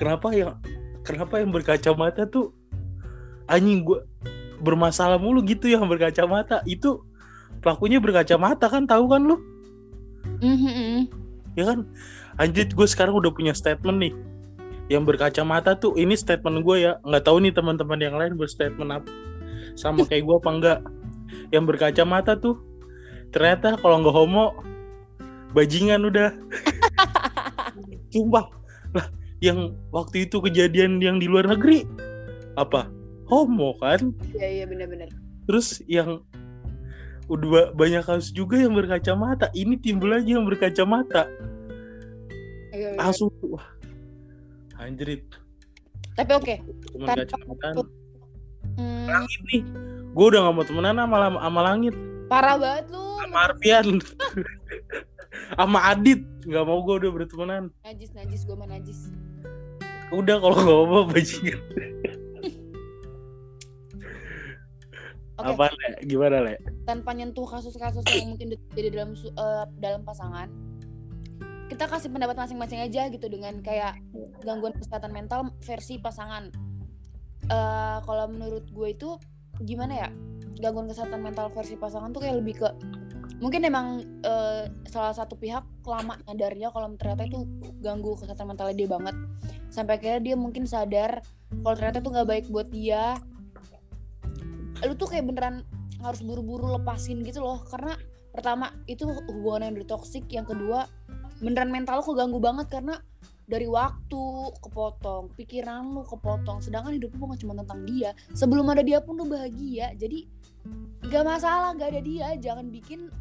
[0.00, 0.56] Kenapa yang
[1.04, 2.56] kenapa yang berkacamata tuh
[3.46, 4.04] anjing gua
[4.62, 6.64] bermasalah mulu gitu yang berkacamata.
[6.64, 7.04] Itu
[7.60, 9.36] pelakunya berkacamata kan tahu kan lu?
[10.42, 11.10] Mhm.
[11.58, 11.84] ya kan?
[12.40, 14.14] Anjir gue sekarang udah punya statement nih.
[14.88, 16.92] Yang berkacamata tuh ini statement gue ya.
[17.04, 19.10] Nggak tahu nih teman-teman yang lain berstatement apa
[19.76, 20.78] sama kayak gue apa enggak
[21.52, 22.60] yang berkacamata tuh
[23.32, 24.46] ternyata kalau nggak homo
[25.52, 26.30] bajingan udah.
[28.12, 28.44] Sumpah.
[28.92, 29.06] Lah
[29.40, 31.88] yang waktu itu kejadian yang di luar negeri
[32.54, 32.86] apa?
[33.26, 34.12] Homo kan?
[34.36, 35.08] Iya iya benar-benar.
[35.42, 36.22] terus yang
[37.26, 39.48] udah ba- banyak kasus juga yang berkacamata.
[39.50, 41.26] Ini timbul lagi yang berkacamata.
[42.72, 42.96] Iya.
[42.96, 43.64] langsung wah.
[44.76, 45.22] Anjrit
[46.12, 46.54] Tapi oke.
[46.92, 47.74] teman Tanpa kacamataan
[48.72, 49.62] Hmm, langit nih.
[50.12, 51.92] Gue udah gak mau temenan sama, sama langit
[52.32, 53.04] parah banget lu.
[53.20, 53.86] sama Arfian
[55.60, 59.12] sama Adit nggak mau gue udah bertemanan Najis najis gue mah najis.
[60.08, 61.60] udah kalau nggak mau bajingan
[65.32, 65.48] Oke.
[65.56, 70.46] apa le gimana le Tanpa nyentuh kasus-kasus yang mungkin terjadi dalam eh, dalam pasangan,
[71.66, 73.96] kita kasih pendapat masing-masing aja gitu dengan kayak
[74.44, 76.52] gangguan kesehatan mental versi pasangan.
[77.48, 79.16] Eh kalau menurut gue itu
[79.64, 80.08] gimana ya?
[80.58, 82.68] Gangguan kesehatan mental versi pasangan tuh kayak lebih ke
[83.42, 87.42] mungkin emang eh, salah satu pihak lama nyadarnya kalau ternyata itu
[87.82, 89.16] ganggu kesehatan mentalnya dia banget.
[89.72, 91.24] Sampai akhirnya dia mungkin sadar
[91.62, 93.18] kalau ternyata itu nggak baik buat dia.
[94.82, 95.66] Lu tuh kayak beneran
[96.02, 97.62] harus buru-buru lepasin gitu loh.
[97.66, 97.94] Karena
[98.30, 100.26] pertama itu hubungan yang udah toxic.
[100.30, 100.86] Yang kedua
[101.42, 103.02] beneran mental lu keganggu banget karena
[103.52, 104.24] dari waktu
[104.64, 106.64] kepotong pikiran lu kepotong.
[106.64, 108.16] Sedangkan hidup lu bukan cuma tentang dia.
[108.32, 109.92] Sebelum ada dia pun lu bahagia.
[110.00, 110.24] Jadi
[111.12, 112.32] gak masalah gak ada dia.
[112.40, 113.12] Jangan bikin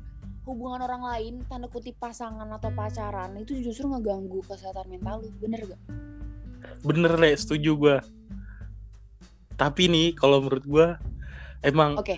[0.48, 5.30] hubungan orang lain tanda kutip pasangan atau pacaran itu justru ngeganggu kesehatan mental lu.
[5.44, 5.82] Bener gak?
[6.82, 7.98] bener le setuju gue
[9.58, 10.88] tapi nih kalau menurut gue
[11.62, 12.17] emang Oke.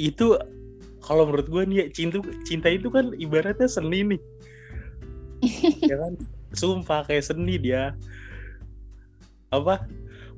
[0.00, 0.36] itu
[1.04, 4.20] kalau menurut gue nih cinta cinta itu kan ibaratnya seni nih
[5.84, 6.12] ya kan?
[6.52, 7.94] Sumpah kayak seni dia.
[9.50, 9.86] Apa?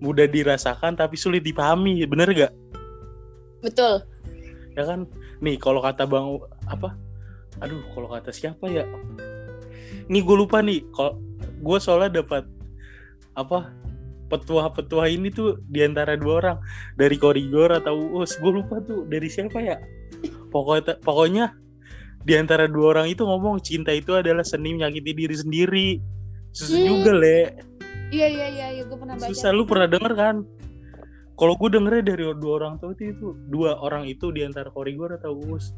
[0.02, 2.02] Mudah dirasakan tapi sulit dipahami.
[2.08, 2.52] Bener gak
[3.62, 4.02] Betul.
[4.74, 5.06] ya kan?
[5.38, 6.98] Nih kalau kata bang apa?
[7.62, 8.82] Aduh kalau kata siapa ya?
[10.10, 10.82] Ini gue lupa nih.
[10.90, 12.46] Kalau gue soalnya dapat
[13.38, 13.70] apa?
[14.32, 16.58] Petua-petua ini tuh di antara dua orang.
[16.96, 19.76] Dari Korigor atau Uus gue lupa tuh dari siapa ya?
[20.50, 21.44] Pokoknya pokoknya
[22.22, 25.88] di antara dua orang itu ngomong cinta itu adalah seni menyakiti diri sendiri
[26.52, 26.88] susah Hmm.
[26.88, 27.40] juga le
[28.12, 28.82] Iya iya iya, iya.
[28.84, 29.24] gue pernah baca.
[29.26, 30.36] susah lu pernah denger kan
[31.32, 35.16] kalau gue dengernya dari dua orang tuh itu, itu dua orang itu di antara Korigor
[35.16, 35.72] atau Uus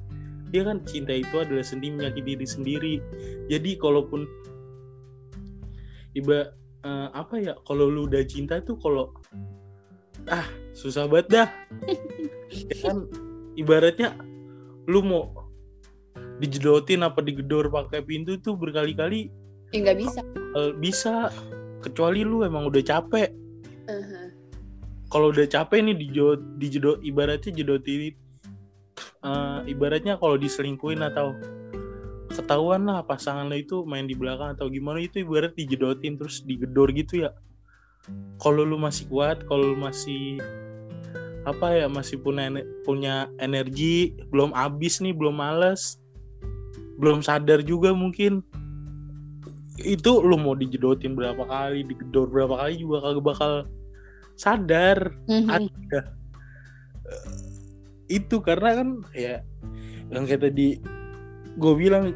[0.51, 2.95] dia kan cinta itu adalah seni menyakiti diri sendiri
[3.47, 4.27] jadi kalaupun
[6.15, 6.51] iba
[6.83, 9.15] eh, apa ya kalau lu udah cinta tuh kalau
[10.27, 11.49] ah susah banget dah
[12.71, 13.07] ya kan
[13.55, 14.15] ibaratnya
[14.87, 15.44] lu mau
[16.39, 19.31] dijedotin apa digedor pakai pintu tuh berkali-kali
[19.71, 20.21] Ya nggak bisa.
[20.55, 21.15] eh, bisa
[21.81, 23.31] kecuali lu emang udah capek
[23.85, 24.33] Uh-huh.
[25.13, 28.17] kalau udah capek nih dijo dijedot ibaratnya jedotin
[29.21, 31.37] eh, ibaratnya kalau diselingkuin atau
[32.33, 36.91] ketahuan lah pasangan lo itu main di belakang atau gimana itu ibarat dijedotin terus digedor
[36.91, 37.31] gitu ya
[38.41, 40.41] kalau lu masih kuat kalau lu masih
[41.45, 42.49] apa ya masih punya
[42.83, 46.01] punya energi belum habis nih belum males
[46.99, 48.45] belum sadar juga mungkin.
[49.81, 53.53] Itu lu mau dijedotin berapa kali digedor berapa kali juga kagak bakal
[54.39, 54.99] sadar.
[55.27, 55.49] Mhm.
[55.51, 56.01] ada.
[58.07, 59.43] Itu karena kan ya
[60.13, 60.79] yang kayak tadi
[61.59, 62.15] gue bilang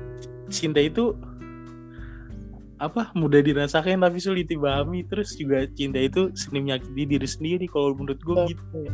[0.53, 1.17] cinta itu
[2.79, 5.03] apa mudah dirasakan tapi sulit dipahami.
[5.11, 8.93] Terus juga cinta itu seni menyakiti diri sendiri kalau menurut gue gitu ya.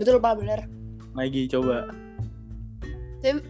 [0.00, 0.60] betul pak bener
[1.12, 1.84] lagi coba
[3.20, 3.40] Tapi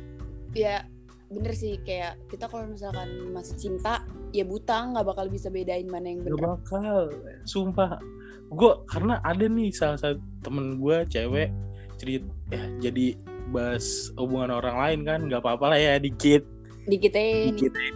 [0.55, 0.83] ya
[1.31, 4.03] bener sih kayak kita kalau misalkan masih cinta
[4.35, 6.43] ya buta nggak bakal bisa bedain mana yang Gak bener.
[6.59, 6.99] bakal
[7.47, 8.03] sumpah
[8.51, 11.55] gue karena ada nih salah satu temen gue cewek
[12.03, 13.15] cerita ya jadi
[13.55, 16.43] bahas hubungan orang lain kan nggak apa-apa lah ya dikit
[16.91, 17.15] dikit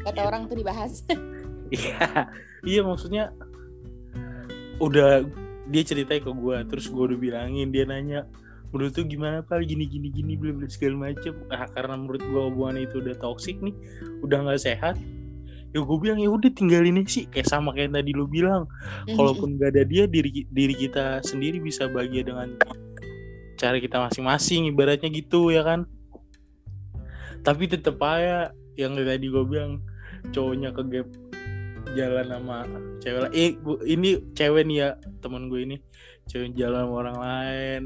[0.06, 1.02] kata orang tuh dibahas.
[1.74, 2.30] iya
[2.62, 3.34] iya maksudnya
[4.78, 5.26] udah
[5.74, 8.28] dia ceritain ke gue terus gue udah bilangin dia nanya
[8.74, 9.62] menurut tuh gimana pak?
[9.62, 11.38] Gini gini gini belum segala macem.
[11.54, 13.74] Ah, karena menurut gue hubungan itu udah toksik nih
[14.26, 14.98] udah nggak sehat
[15.74, 17.26] ya gue bilang ya udah tinggalin sih.
[17.26, 18.70] Kayak sama kayak tadi lu bilang.
[19.10, 22.54] Kalaupun gak ada dia diri diri kita sendiri bisa bahagia dengan
[23.58, 25.86] cara kita masing-masing ibaratnya gitu ya kan?
[27.42, 29.82] Tapi tetep aja yang tadi gue bilang
[30.30, 31.08] cowoknya ke gap
[31.94, 32.64] jalan sama
[32.98, 34.88] cewek eh, gua- ini cewek nih ya
[35.20, 35.76] teman gue ini.
[36.30, 37.82] Cewek jalan sama orang lain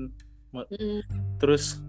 [0.48, 1.04] Mm-mm.
[1.36, 1.84] terus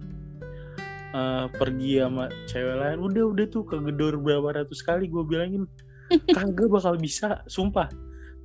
[1.16, 5.64] eh, pergi sama cewek lain udah udah tuh kegedor berapa ratus kali gue bilangin.
[6.36, 7.88] Kagak bakal bisa sumpah.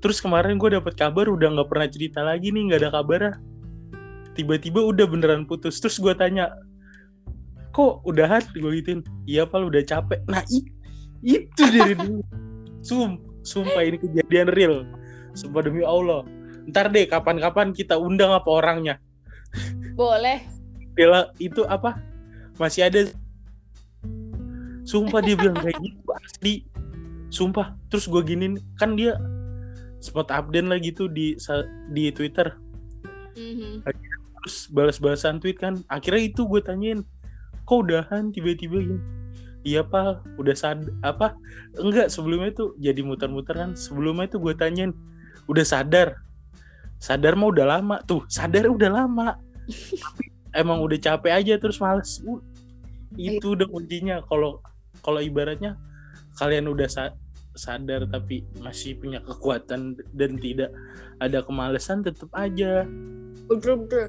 [0.04, 3.22] Terus kemarin gue dapat kabar udah nggak pernah cerita lagi nih nggak ada kabar.
[4.36, 5.80] Tiba-tiba udah beneran putus.
[5.80, 6.52] Terus gue tanya
[7.72, 8.44] kok udahan?
[8.54, 10.20] Gue gituin iya pak udah capek.
[10.28, 10.68] Nah i-
[11.24, 12.20] itu dari dulu
[12.84, 14.74] Sum, sumpah ini kejadian real.
[15.32, 16.20] Sumpah demi Allah.
[16.68, 19.00] Ntar deh kapan-kapan kita undang apa orangnya
[19.94, 20.42] Boleh.
[20.98, 21.98] Bella itu apa?
[22.58, 23.00] Masih ada.
[24.84, 26.54] Sumpah dia bilang kayak gitu asli.
[27.30, 29.18] Sumpah terus gue giniin kan dia
[30.02, 31.38] sempat update lah gitu di
[31.94, 32.58] di Twitter.
[33.34, 33.82] Mhm.
[34.44, 35.80] terus balas-balasan tweet kan.
[35.88, 37.00] Akhirnya itu gue tanyain
[37.64, 39.00] kok udahan tiba-tiba gini?
[39.64, 41.32] Iya pak udah sad apa?
[41.80, 43.72] Enggak sebelumnya tuh jadi muter-muter kan.
[43.72, 44.92] Sebelumnya tuh gue tanyain
[45.48, 46.20] udah sadar?
[47.00, 47.96] Sadar mah udah lama.
[48.04, 49.40] Tuh sadar udah lama
[50.54, 52.22] emang udah capek aja terus males.
[52.24, 52.40] Uh,
[53.18, 54.22] itu udah kuncinya.
[54.26, 54.62] Kalau
[55.02, 55.76] kalau ibaratnya
[56.38, 57.16] kalian udah sa-
[57.54, 60.74] sadar tapi masih punya kekuatan dan tidak
[61.22, 62.86] ada kemalesan tetap aja.
[63.46, 64.08] Betul betul.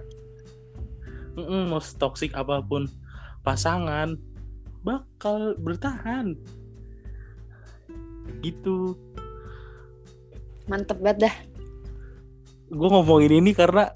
[1.35, 2.87] Mm-mm, mau toksik apa pun
[3.43, 4.15] pasangan
[4.81, 6.33] bakal bertahan.
[8.41, 8.97] Gitu.
[10.65, 11.35] Mantep banget dah.
[12.65, 13.93] gue ngomongin ini karena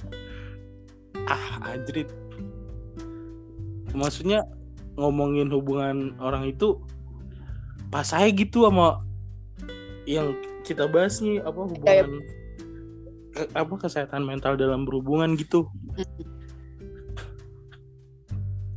[1.28, 2.08] ah anjrit.
[3.92, 4.46] Maksudnya
[4.96, 6.78] ngomongin hubungan orang itu
[7.90, 9.02] pas saya gitu sama
[10.06, 12.22] yang kita bahas nih apa hubungan
[13.34, 15.66] ke- apa kesehatan mental dalam berhubungan gitu.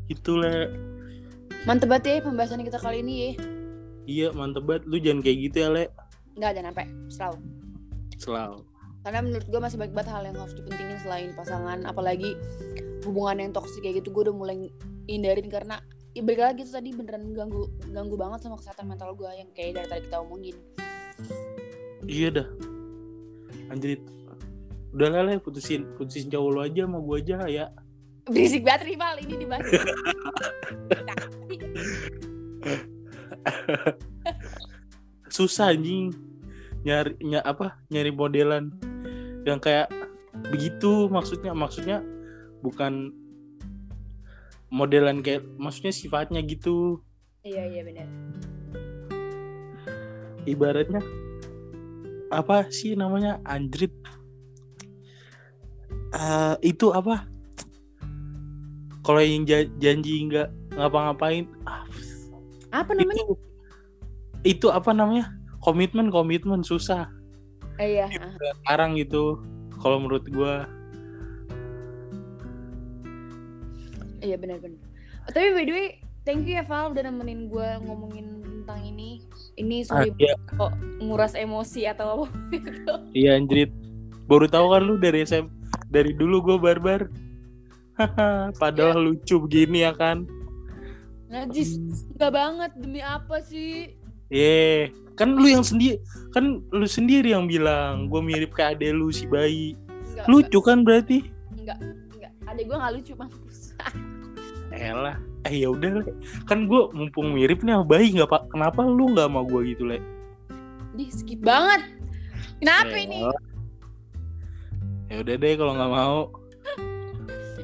[0.09, 0.73] Gitu le.
[1.63, 3.31] Mantep banget ya pembahasan kita kali ini ya.
[4.03, 4.83] iya mantep banget.
[4.89, 5.85] Lu jangan kayak gitu ya le.
[6.35, 6.87] Nggak ada sampai.
[7.13, 7.39] Selalu.
[8.23, 8.72] selalu
[9.03, 12.39] Karena menurut gue masih banyak banget hal yang harus dipentingin selain pasangan, apalagi
[13.03, 14.71] hubungan yang toksik kayak gitu gue udah mulai
[15.11, 15.83] hindarin karena
[16.15, 19.83] ya balik lagi tuh tadi beneran ganggu ganggu banget sama kesehatan mental gue yang kayak
[19.83, 20.55] dari tadi kita omongin.
[22.07, 22.47] iya dah.
[23.75, 24.07] Anjrit.
[24.93, 27.73] Udah lah le putusin putusin cowok lu aja sama gua aja ya.
[28.29, 29.67] Berisik banget rival ini dibahas.
[35.33, 36.13] susah anjing.
[36.85, 38.92] Nyari ny- apa nyari modelan
[39.43, 39.91] yang kayak
[40.51, 41.99] begitu maksudnya maksudnya
[42.63, 43.11] bukan
[44.73, 47.03] modelan kayak maksudnya sifatnya gitu.
[47.43, 48.07] Iya iya benar.
[50.43, 50.99] ibaratnya
[52.35, 53.95] apa sih namanya anjrit
[56.13, 57.25] Eh, itu apa?
[59.01, 61.89] Kalau yang ja- janji nggak ngapa-ngapain ah,
[62.69, 63.17] Apa namanya?
[63.25, 63.35] itu
[64.45, 65.33] itu apa namanya?
[65.65, 67.09] Komitmen komitmen susah
[67.83, 68.07] Iya.
[68.09, 68.33] ah.
[68.65, 69.43] sekarang gitu
[69.83, 70.67] kalau menurut gua
[74.23, 74.79] Iya benar-benar.
[75.27, 75.87] Oh, tapi by the way,
[76.23, 79.19] thank you ya Val udah nemenin gue ngomongin tentang ini.
[79.59, 80.73] Ini ah, sorry iya, kok
[81.03, 82.95] nguras emosi atau apa gitu.
[83.13, 83.75] iya anjrit
[84.31, 85.45] baru tahu kan lu dari SM
[85.93, 87.11] dari dulu gua barbar
[88.01, 90.25] Haha, padahal lucu begini ya kan
[91.33, 91.81] Najis,
[92.13, 93.97] enggak banget demi apa sih?
[94.29, 96.01] Ye, kan lu yang sendiri,
[96.33, 99.77] kan lu sendiri yang bilang gue mirip kayak ade lu si bayi.
[100.13, 101.19] Enggak, Lucu kan berarti?
[101.57, 101.79] enggak,
[102.17, 102.33] enggak.
[102.49, 103.59] Adek gue gak lucu mampus.
[104.73, 106.13] Elah, eh ya udah le.
[106.49, 108.43] Kan gue mumpung mirip nih sama bayi nggak pak?
[108.49, 109.99] Kenapa lu nggak sama gue gitu le?
[110.97, 111.85] Di skip banget.
[112.59, 113.21] Kenapa ini?
[115.13, 116.21] Ya udah deh kalau nggak mau.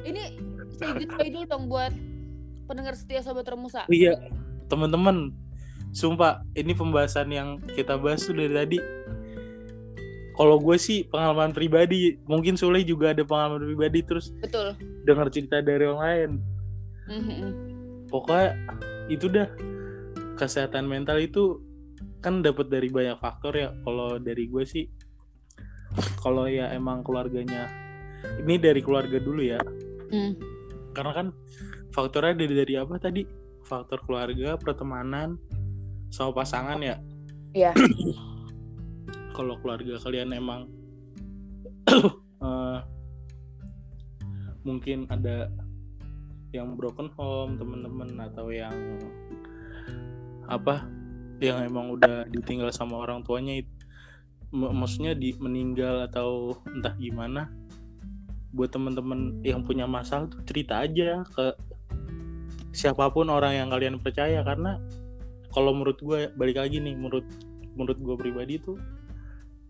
[0.05, 0.23] Ini
[0.77, 1.93] say goodbye dulu dong buat
[2.69, 3.89] pendengar setia sobat Remusa.
[3.89, 4.21] Iya,
[4.69, 5.33] teman-teman,
[5.91, 8.79] sumpah ini pembahasan yang kita bahas tuh dari tadi.
[10.39, 14.71] Kalau gue sih pengalaman pribadi mungkin Sule juga ada pengalaman pribadi terus betul.
[15.03, 16.31] dengar cerita dari orang lain.
[17.09, 17.41] Mhm.
[18.09, 18.53] pokoknya
[19.09, 19.49] itu dah.
[20.39, 21.59] Kesehatan mental itu
[22.23, 23.69] kan dapat dari banyak faktor ya.
[23.83, 24.87] Kalau dari gue sih
[26.21, 27.67] kalau ya emang keluarganya
[28.39, 29.59] ini dari keluarga dulu ya.
[30.09, 30.33] Hmm.
[30.89, 31.27] karena kan
[31.93, 33.21] faktornya dari dari apa tadi?
[33.61, 35.37] Faktor keluarga pertemanan
[36.09, 36.97] sama pasangan ya
[37.53, 37.73] Iya.
[39.37, 40.69] kalau keluarga kalian emang
[42.45, 42.79] eh,
[44.61, 45.49] mungkin ada
[46.53, 48.73] yang broken home temen-temen atau yang
[50.49, 50.85] apa
[51.39, 53.79] yang emang udah ditinggal sama orang tuanya it-
[54.51, 57.47] m- maksudnya di meninggal atau entah gimana
[58.49, 61.53] buat temen-temen yang punya masalah tuh cerita aja ke
[62.73, 64.81] siapa pun orang yang kalian percaya karena
[65.53, 67.25] kalau menurut gue balik lagi nih menurut
[67.73, 68.77] menurut gue pribadi tuh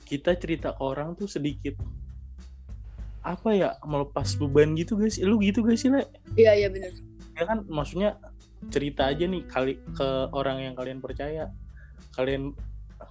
[0.07, 1.77] kita cerita ke orang tuh sedikit.
[3.21, 6.07] Apa ya melepas beban gitu guys lu gitu guys sih le?
[6.39, 6.91] Iya iya benar
[7.39, 7.63] ya kan?
[7.67, 8.19] Maksudnya
[8.67, 11.47] cerita aja nih kali ke orang yang kalian percaya.
[12.15, 12.51] Kalian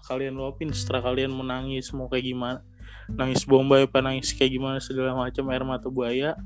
[0.05, 2.61] kalian luapin setelah kalian menangis mau kayak gimana
[3.09, 6.37] nangis bombay apa nangis kayak gimana segala macam air mata buaya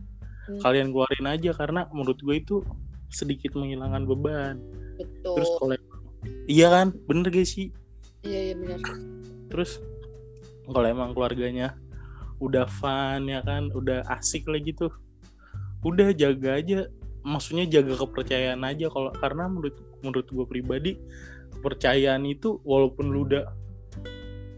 [0.42, 0.58] Hmm.
[0.58, 1.50] kalian keluarin aja.
[1.54, 2.66] Karena menurut gue itu
[3.12, 4.58] sedikit menghilangkan beban.
[4.98, 5.34] Betul.
[5.38, 5.74] Terus kalau
[6.46, 6.94] iya kan?
[7.06, 7.70] Bener guys sih?
[8.22, 8.80] Iya iya benar
[9.52, 9.84] terus
[10.64, 11.76] kalau emang keluarganya
[12.40, 13.68] udah fun ya kan?
[13.76, 14.88] Udah asik lagi tuh
[15.84, 16.88] udah jaga aja.
[17.22, 18.88] Maksudnya jaga kepercayaan aja.
[18.88, 20.92] Kalau karena menurut menurut gue pribadi
[21.60, 23.46] kepercayaan itu walaupun lu udah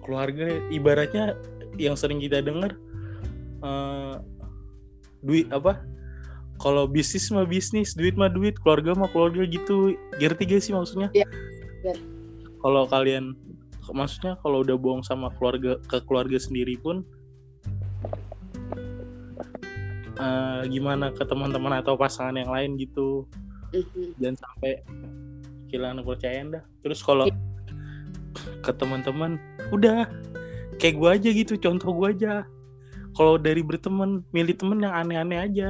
[0.06, 1.34] keluarga ibaratnya
[1.76, 2.78] yang sering kita dengar
[3.66, 4.14] eh,
[5.26, 5.82] duit apa?
[6.62, 9.98] Kalau bisnis mah bisnis duit mah duit keluarga mah keluarga gitu.
[10.22, 11.10] Ngerti gak sih maksudnya?
[11.10, 11.26] Iya,
[12.64, 13.36] kalau kalian
[13.92, 17.04] maksudnya kalau udah bohong sama keluarga ke keluarga sendiri pun
[20.16, 23.28] eh, gimana ke teman-teman atau pasangan yang lain gitu.
[24.16, 24.80] Dan sampai
[25.68, 26.64] kehilangan kepercayaan dah.
[26.80, 27.26] Terus kalau
[28.64, 29.36] ke teman-teman
[29.74, 30.08] udah
[30.80, 32.46] kayak gua aja gitu contoh gua aja.
[33.14, 35.68] Kalau dari berteman milih temen yang aneh-aneh aja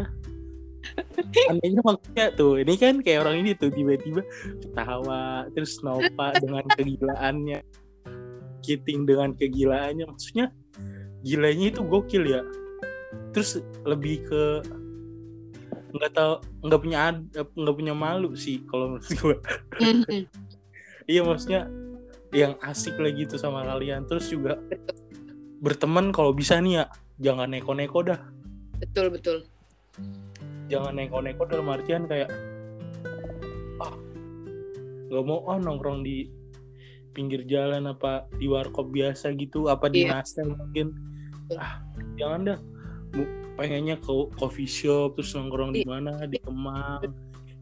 [1.51, 4.23] anehnya maksudnya tuh ini kan kayak orang ini tuh tiba-tiba
[4.63, 7.61] ketawa terus Nova dengan kegilaannya.
[8.65, 10.49] Kiting dengan kegilaannya maksudnya
[11.21, 12.41] gilanya itu gokil ya.
[13.37, 14.43] Terus lebih ke
[15.95, 16.33] nggak tahu
[16.67, 16.99] nggak punya
[17.33, 19.37] nggak punya malu sih kalau menurut gue
[19.79, 20.27] Mhm.
[21.07, 21.71] iya maksudnya
[22.35, 24.59] yang asik lagi tuh sama kalian terus juga
[25.63, 26.85] berteman kalau bisa nih ya
[27.23, 28.21] jangan neko-neko dah.
[28.83, 29.47] Betul betul
[30.67, 32.31] jangan neko-neko dalam artian kayak
[33.83, 33.93] ah
[35.11, 36.29] nggak mau ah nongkrong di
[37.15, 40.19] pinggir jalan apa di warkop biasa gitu apa di Iya.
[40.19, 40.87] Nasdem mungkin.
[41.55, 41.79] Ah
[42.19, 42.59] jangan dah.
[43.55, 45.91] Pengennya ke coffee shop terus nongkrong di Iya.
[45.95, 46.13] mana?
[46.27, 47.07] Di Kemang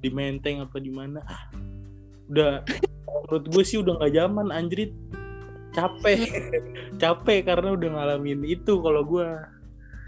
[0.01, 1.21] di Menteng apa di mana?
[1.29, 1.53] Ah
[2.33, 2.65] udah
[3.29, 4.93] menurut gue sih udah nggak zaman anjrit.
[5.73, 6.21] Capek.
[7.03, 9.25] Capek karena udah ngalamin itu kalau gue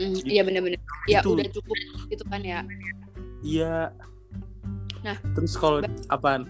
[0.00, 0.26] Mhm.
[0.26, 1.38] iya benar-benar ya Itu.
[1.38, 1.78] udah cukup
[2.10, 2.60] gitu kan ya.
[3.44, 3.92] Iya.
[5.04, 6.48] Nah, terus kalau apaan?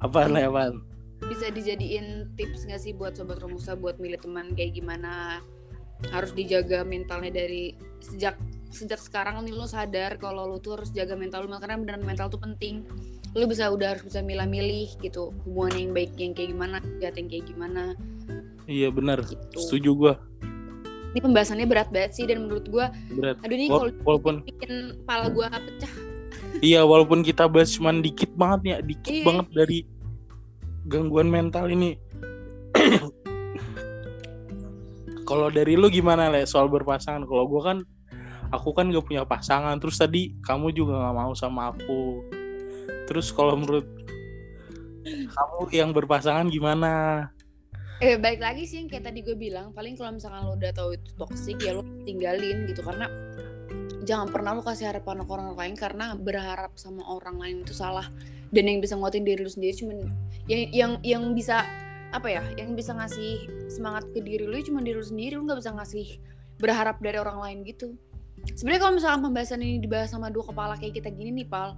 [0.00, 0.80] Apaan lah apaan?
[1.28, 5.44] Bisa dijadiin tips nggak sih buat sobat Romusa buat milih teman kayak gimana?
[6.08, 8.40] Harus dijaga mentalnya dari sejak
[8.72, 12.32] sejak sekarang nih lu sadar kalau lu tuh harus jaga mental lu karena beneran mental
[12.32, 12.88] tuh penting.
[13.36, 17.28] Lu bisa udah harus bisa milah-milih gitu hubungan yang baik yang kayak gimana jahat yang
[17.28, 17.92] kayak gimana.
[18.64, 19.60] Iya benar gitu.
[19.60, 20.14] Setuju gue
[21.10, 23.36] ini pembahasannya berat banget sih dan menurut gua berat.
[23.42, 25.92] aduh ini Wal- walaupun bikin kepala gua pecah.
[26.60, 29.24] Iya walaupun kita bahas cuman dikit banget ya dikit Iya.
[29.24, 29.78] banget dari
[30.86, 31.96] gangguan mental ini.
[35.24, 37.22] Kalau dari lu gimana le soal berpasangan?
[37.22, 37.78] Kalau gue kan
[38.50, 39.78] aku kan gak punya pasangan.
[39.78, 42.26] Terus tadi kamu juga nggak mau sama aku.
[43.06, 43.86] Terus kalau menurut
[45.06, 46.90] kamu yang berpasangan gimana
[48.00, 50.96] Eh baik lagi sih yang kayak tadi gue bilang paling kalau misalkan lo udah tahu
[50.96, 52.80] itu toxic ya lo tinggalin gitu.
[52.80, 53.04] Karena
[54.08, 58.08] jangan pernah lo kasih harapan ke orang lain karena berharap sama orang lain itu salah.
[58.48, 59.96] Dan yang bisa nguatin diri lo sendiri cuman
[60.48, 61.60] yang yang yang bisa
[62.10, 65.36] apa ya yang bisa ngasih semangat ke diri lo cuma diri lo sendiri.
[65.36, 66.06] Lo nggak bisa ngasih
[66.56, 68.00] berharap dari orang lain gitu.
[68.56, 71.76] Sebenarnya kalau misalkan pembahasan ini dibahas sama dua kepala kayak kita gini nih pal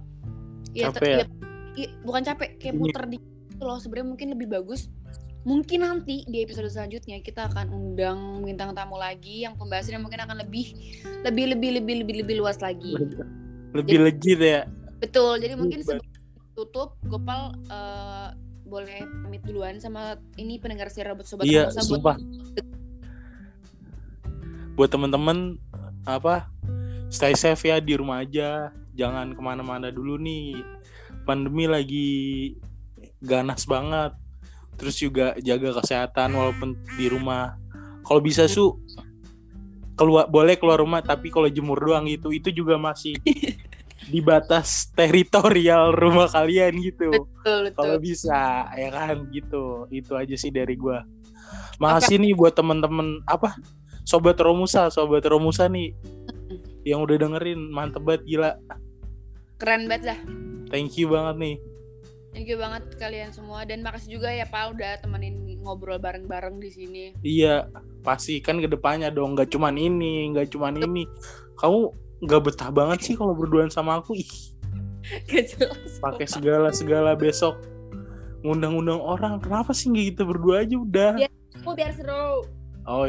[0.71, 1.27] ya, Capek ya?
[1.75, 3.17] ya- bukan capek kayak puter di
[3.59, 4.87] loh sebenarnya mungkin lebih bagus
[5.43, 10.39] mungkin nanti di episode selanjutnya kita akan undang bintang tamu lagi yang pembahasannya mungkin akan
[10.39, 10.75] lebih
[11.27, 12.95] lebih lebih lebih lebih lebih luas lagi
[13.75, 14.61] lebih legit ya
[15.03, 16.07] betul jadi mungkin sebelum
[16.53, 18.29] tutup Gopal eh,
[18.73, 22.17] boleh pamit duluan sama ini pendengar si Robot Sobat Iya, buat sumpah.
[24.73, 25.61] Buat temen-temen
[26.09, 26.49] apa
[27.13, 30.57] stay safe ya di rumah aja, jangan ke mana-mana dulu nih.
[31.29, 32.09] Pandemi lagi
[33.21, 34.17] ganas banget.
[34.75, 37.55] Terus juga jaga kesehatan walaupun di rumah.
[38.03, 38.77] Kalau bisa su
[39.93, 43.13] keluar boleh keluar rumah tapi kalau jemur doang gitu itu juga masih
[44.13, 47.13] di batas teritorial rumah kalian gitu.
[47.13, 47.77] betul betul.
[47.77, 51.05] kalau bisa ya kan gitu itu aja sih dari gua
[51.77, 53.55] makasih nih buat temen-temen apa
[54.03, 55.93] sobat Romusa sobat Romusa nih
[56.83, 58.51] yang udah dengerin mantep banget gila
[59.61, 60.19] Keren banget lah.
[60.67, 61.55] thank you banget nih
[62.33, 63.61] Thank you banget kalian semua.
[63.63, 67.05] Dan makasih juga ya Pak udah temenin ngobrol bareng-bareng di sini.
[67.23, 67.69] iya
[68.01, 69.37] pasti kan ke depannya dong.
[69.37, 71.05] Nggak cuman ini nggak cuman ini.
[71.61, 71.93] Kamu
[72.25, 74.17] nggak betah banget sih kalau berduaan sama aku?
[74.17, 74.33] Ih.
[75.27, 75.99] Gak jelas.
[75.99, 77.59] pakai segala segala besok.
[78.39, 79.35] Ngundang-undang orang.
[79.43, 80.75] Kenapa sih nggak kita berdua aja?
[80.79, 81.11] Udah.
[81.19, 81.29] Iya.
[81.67, 82.47] Oh biar seru.
[82.87, 83.07] oh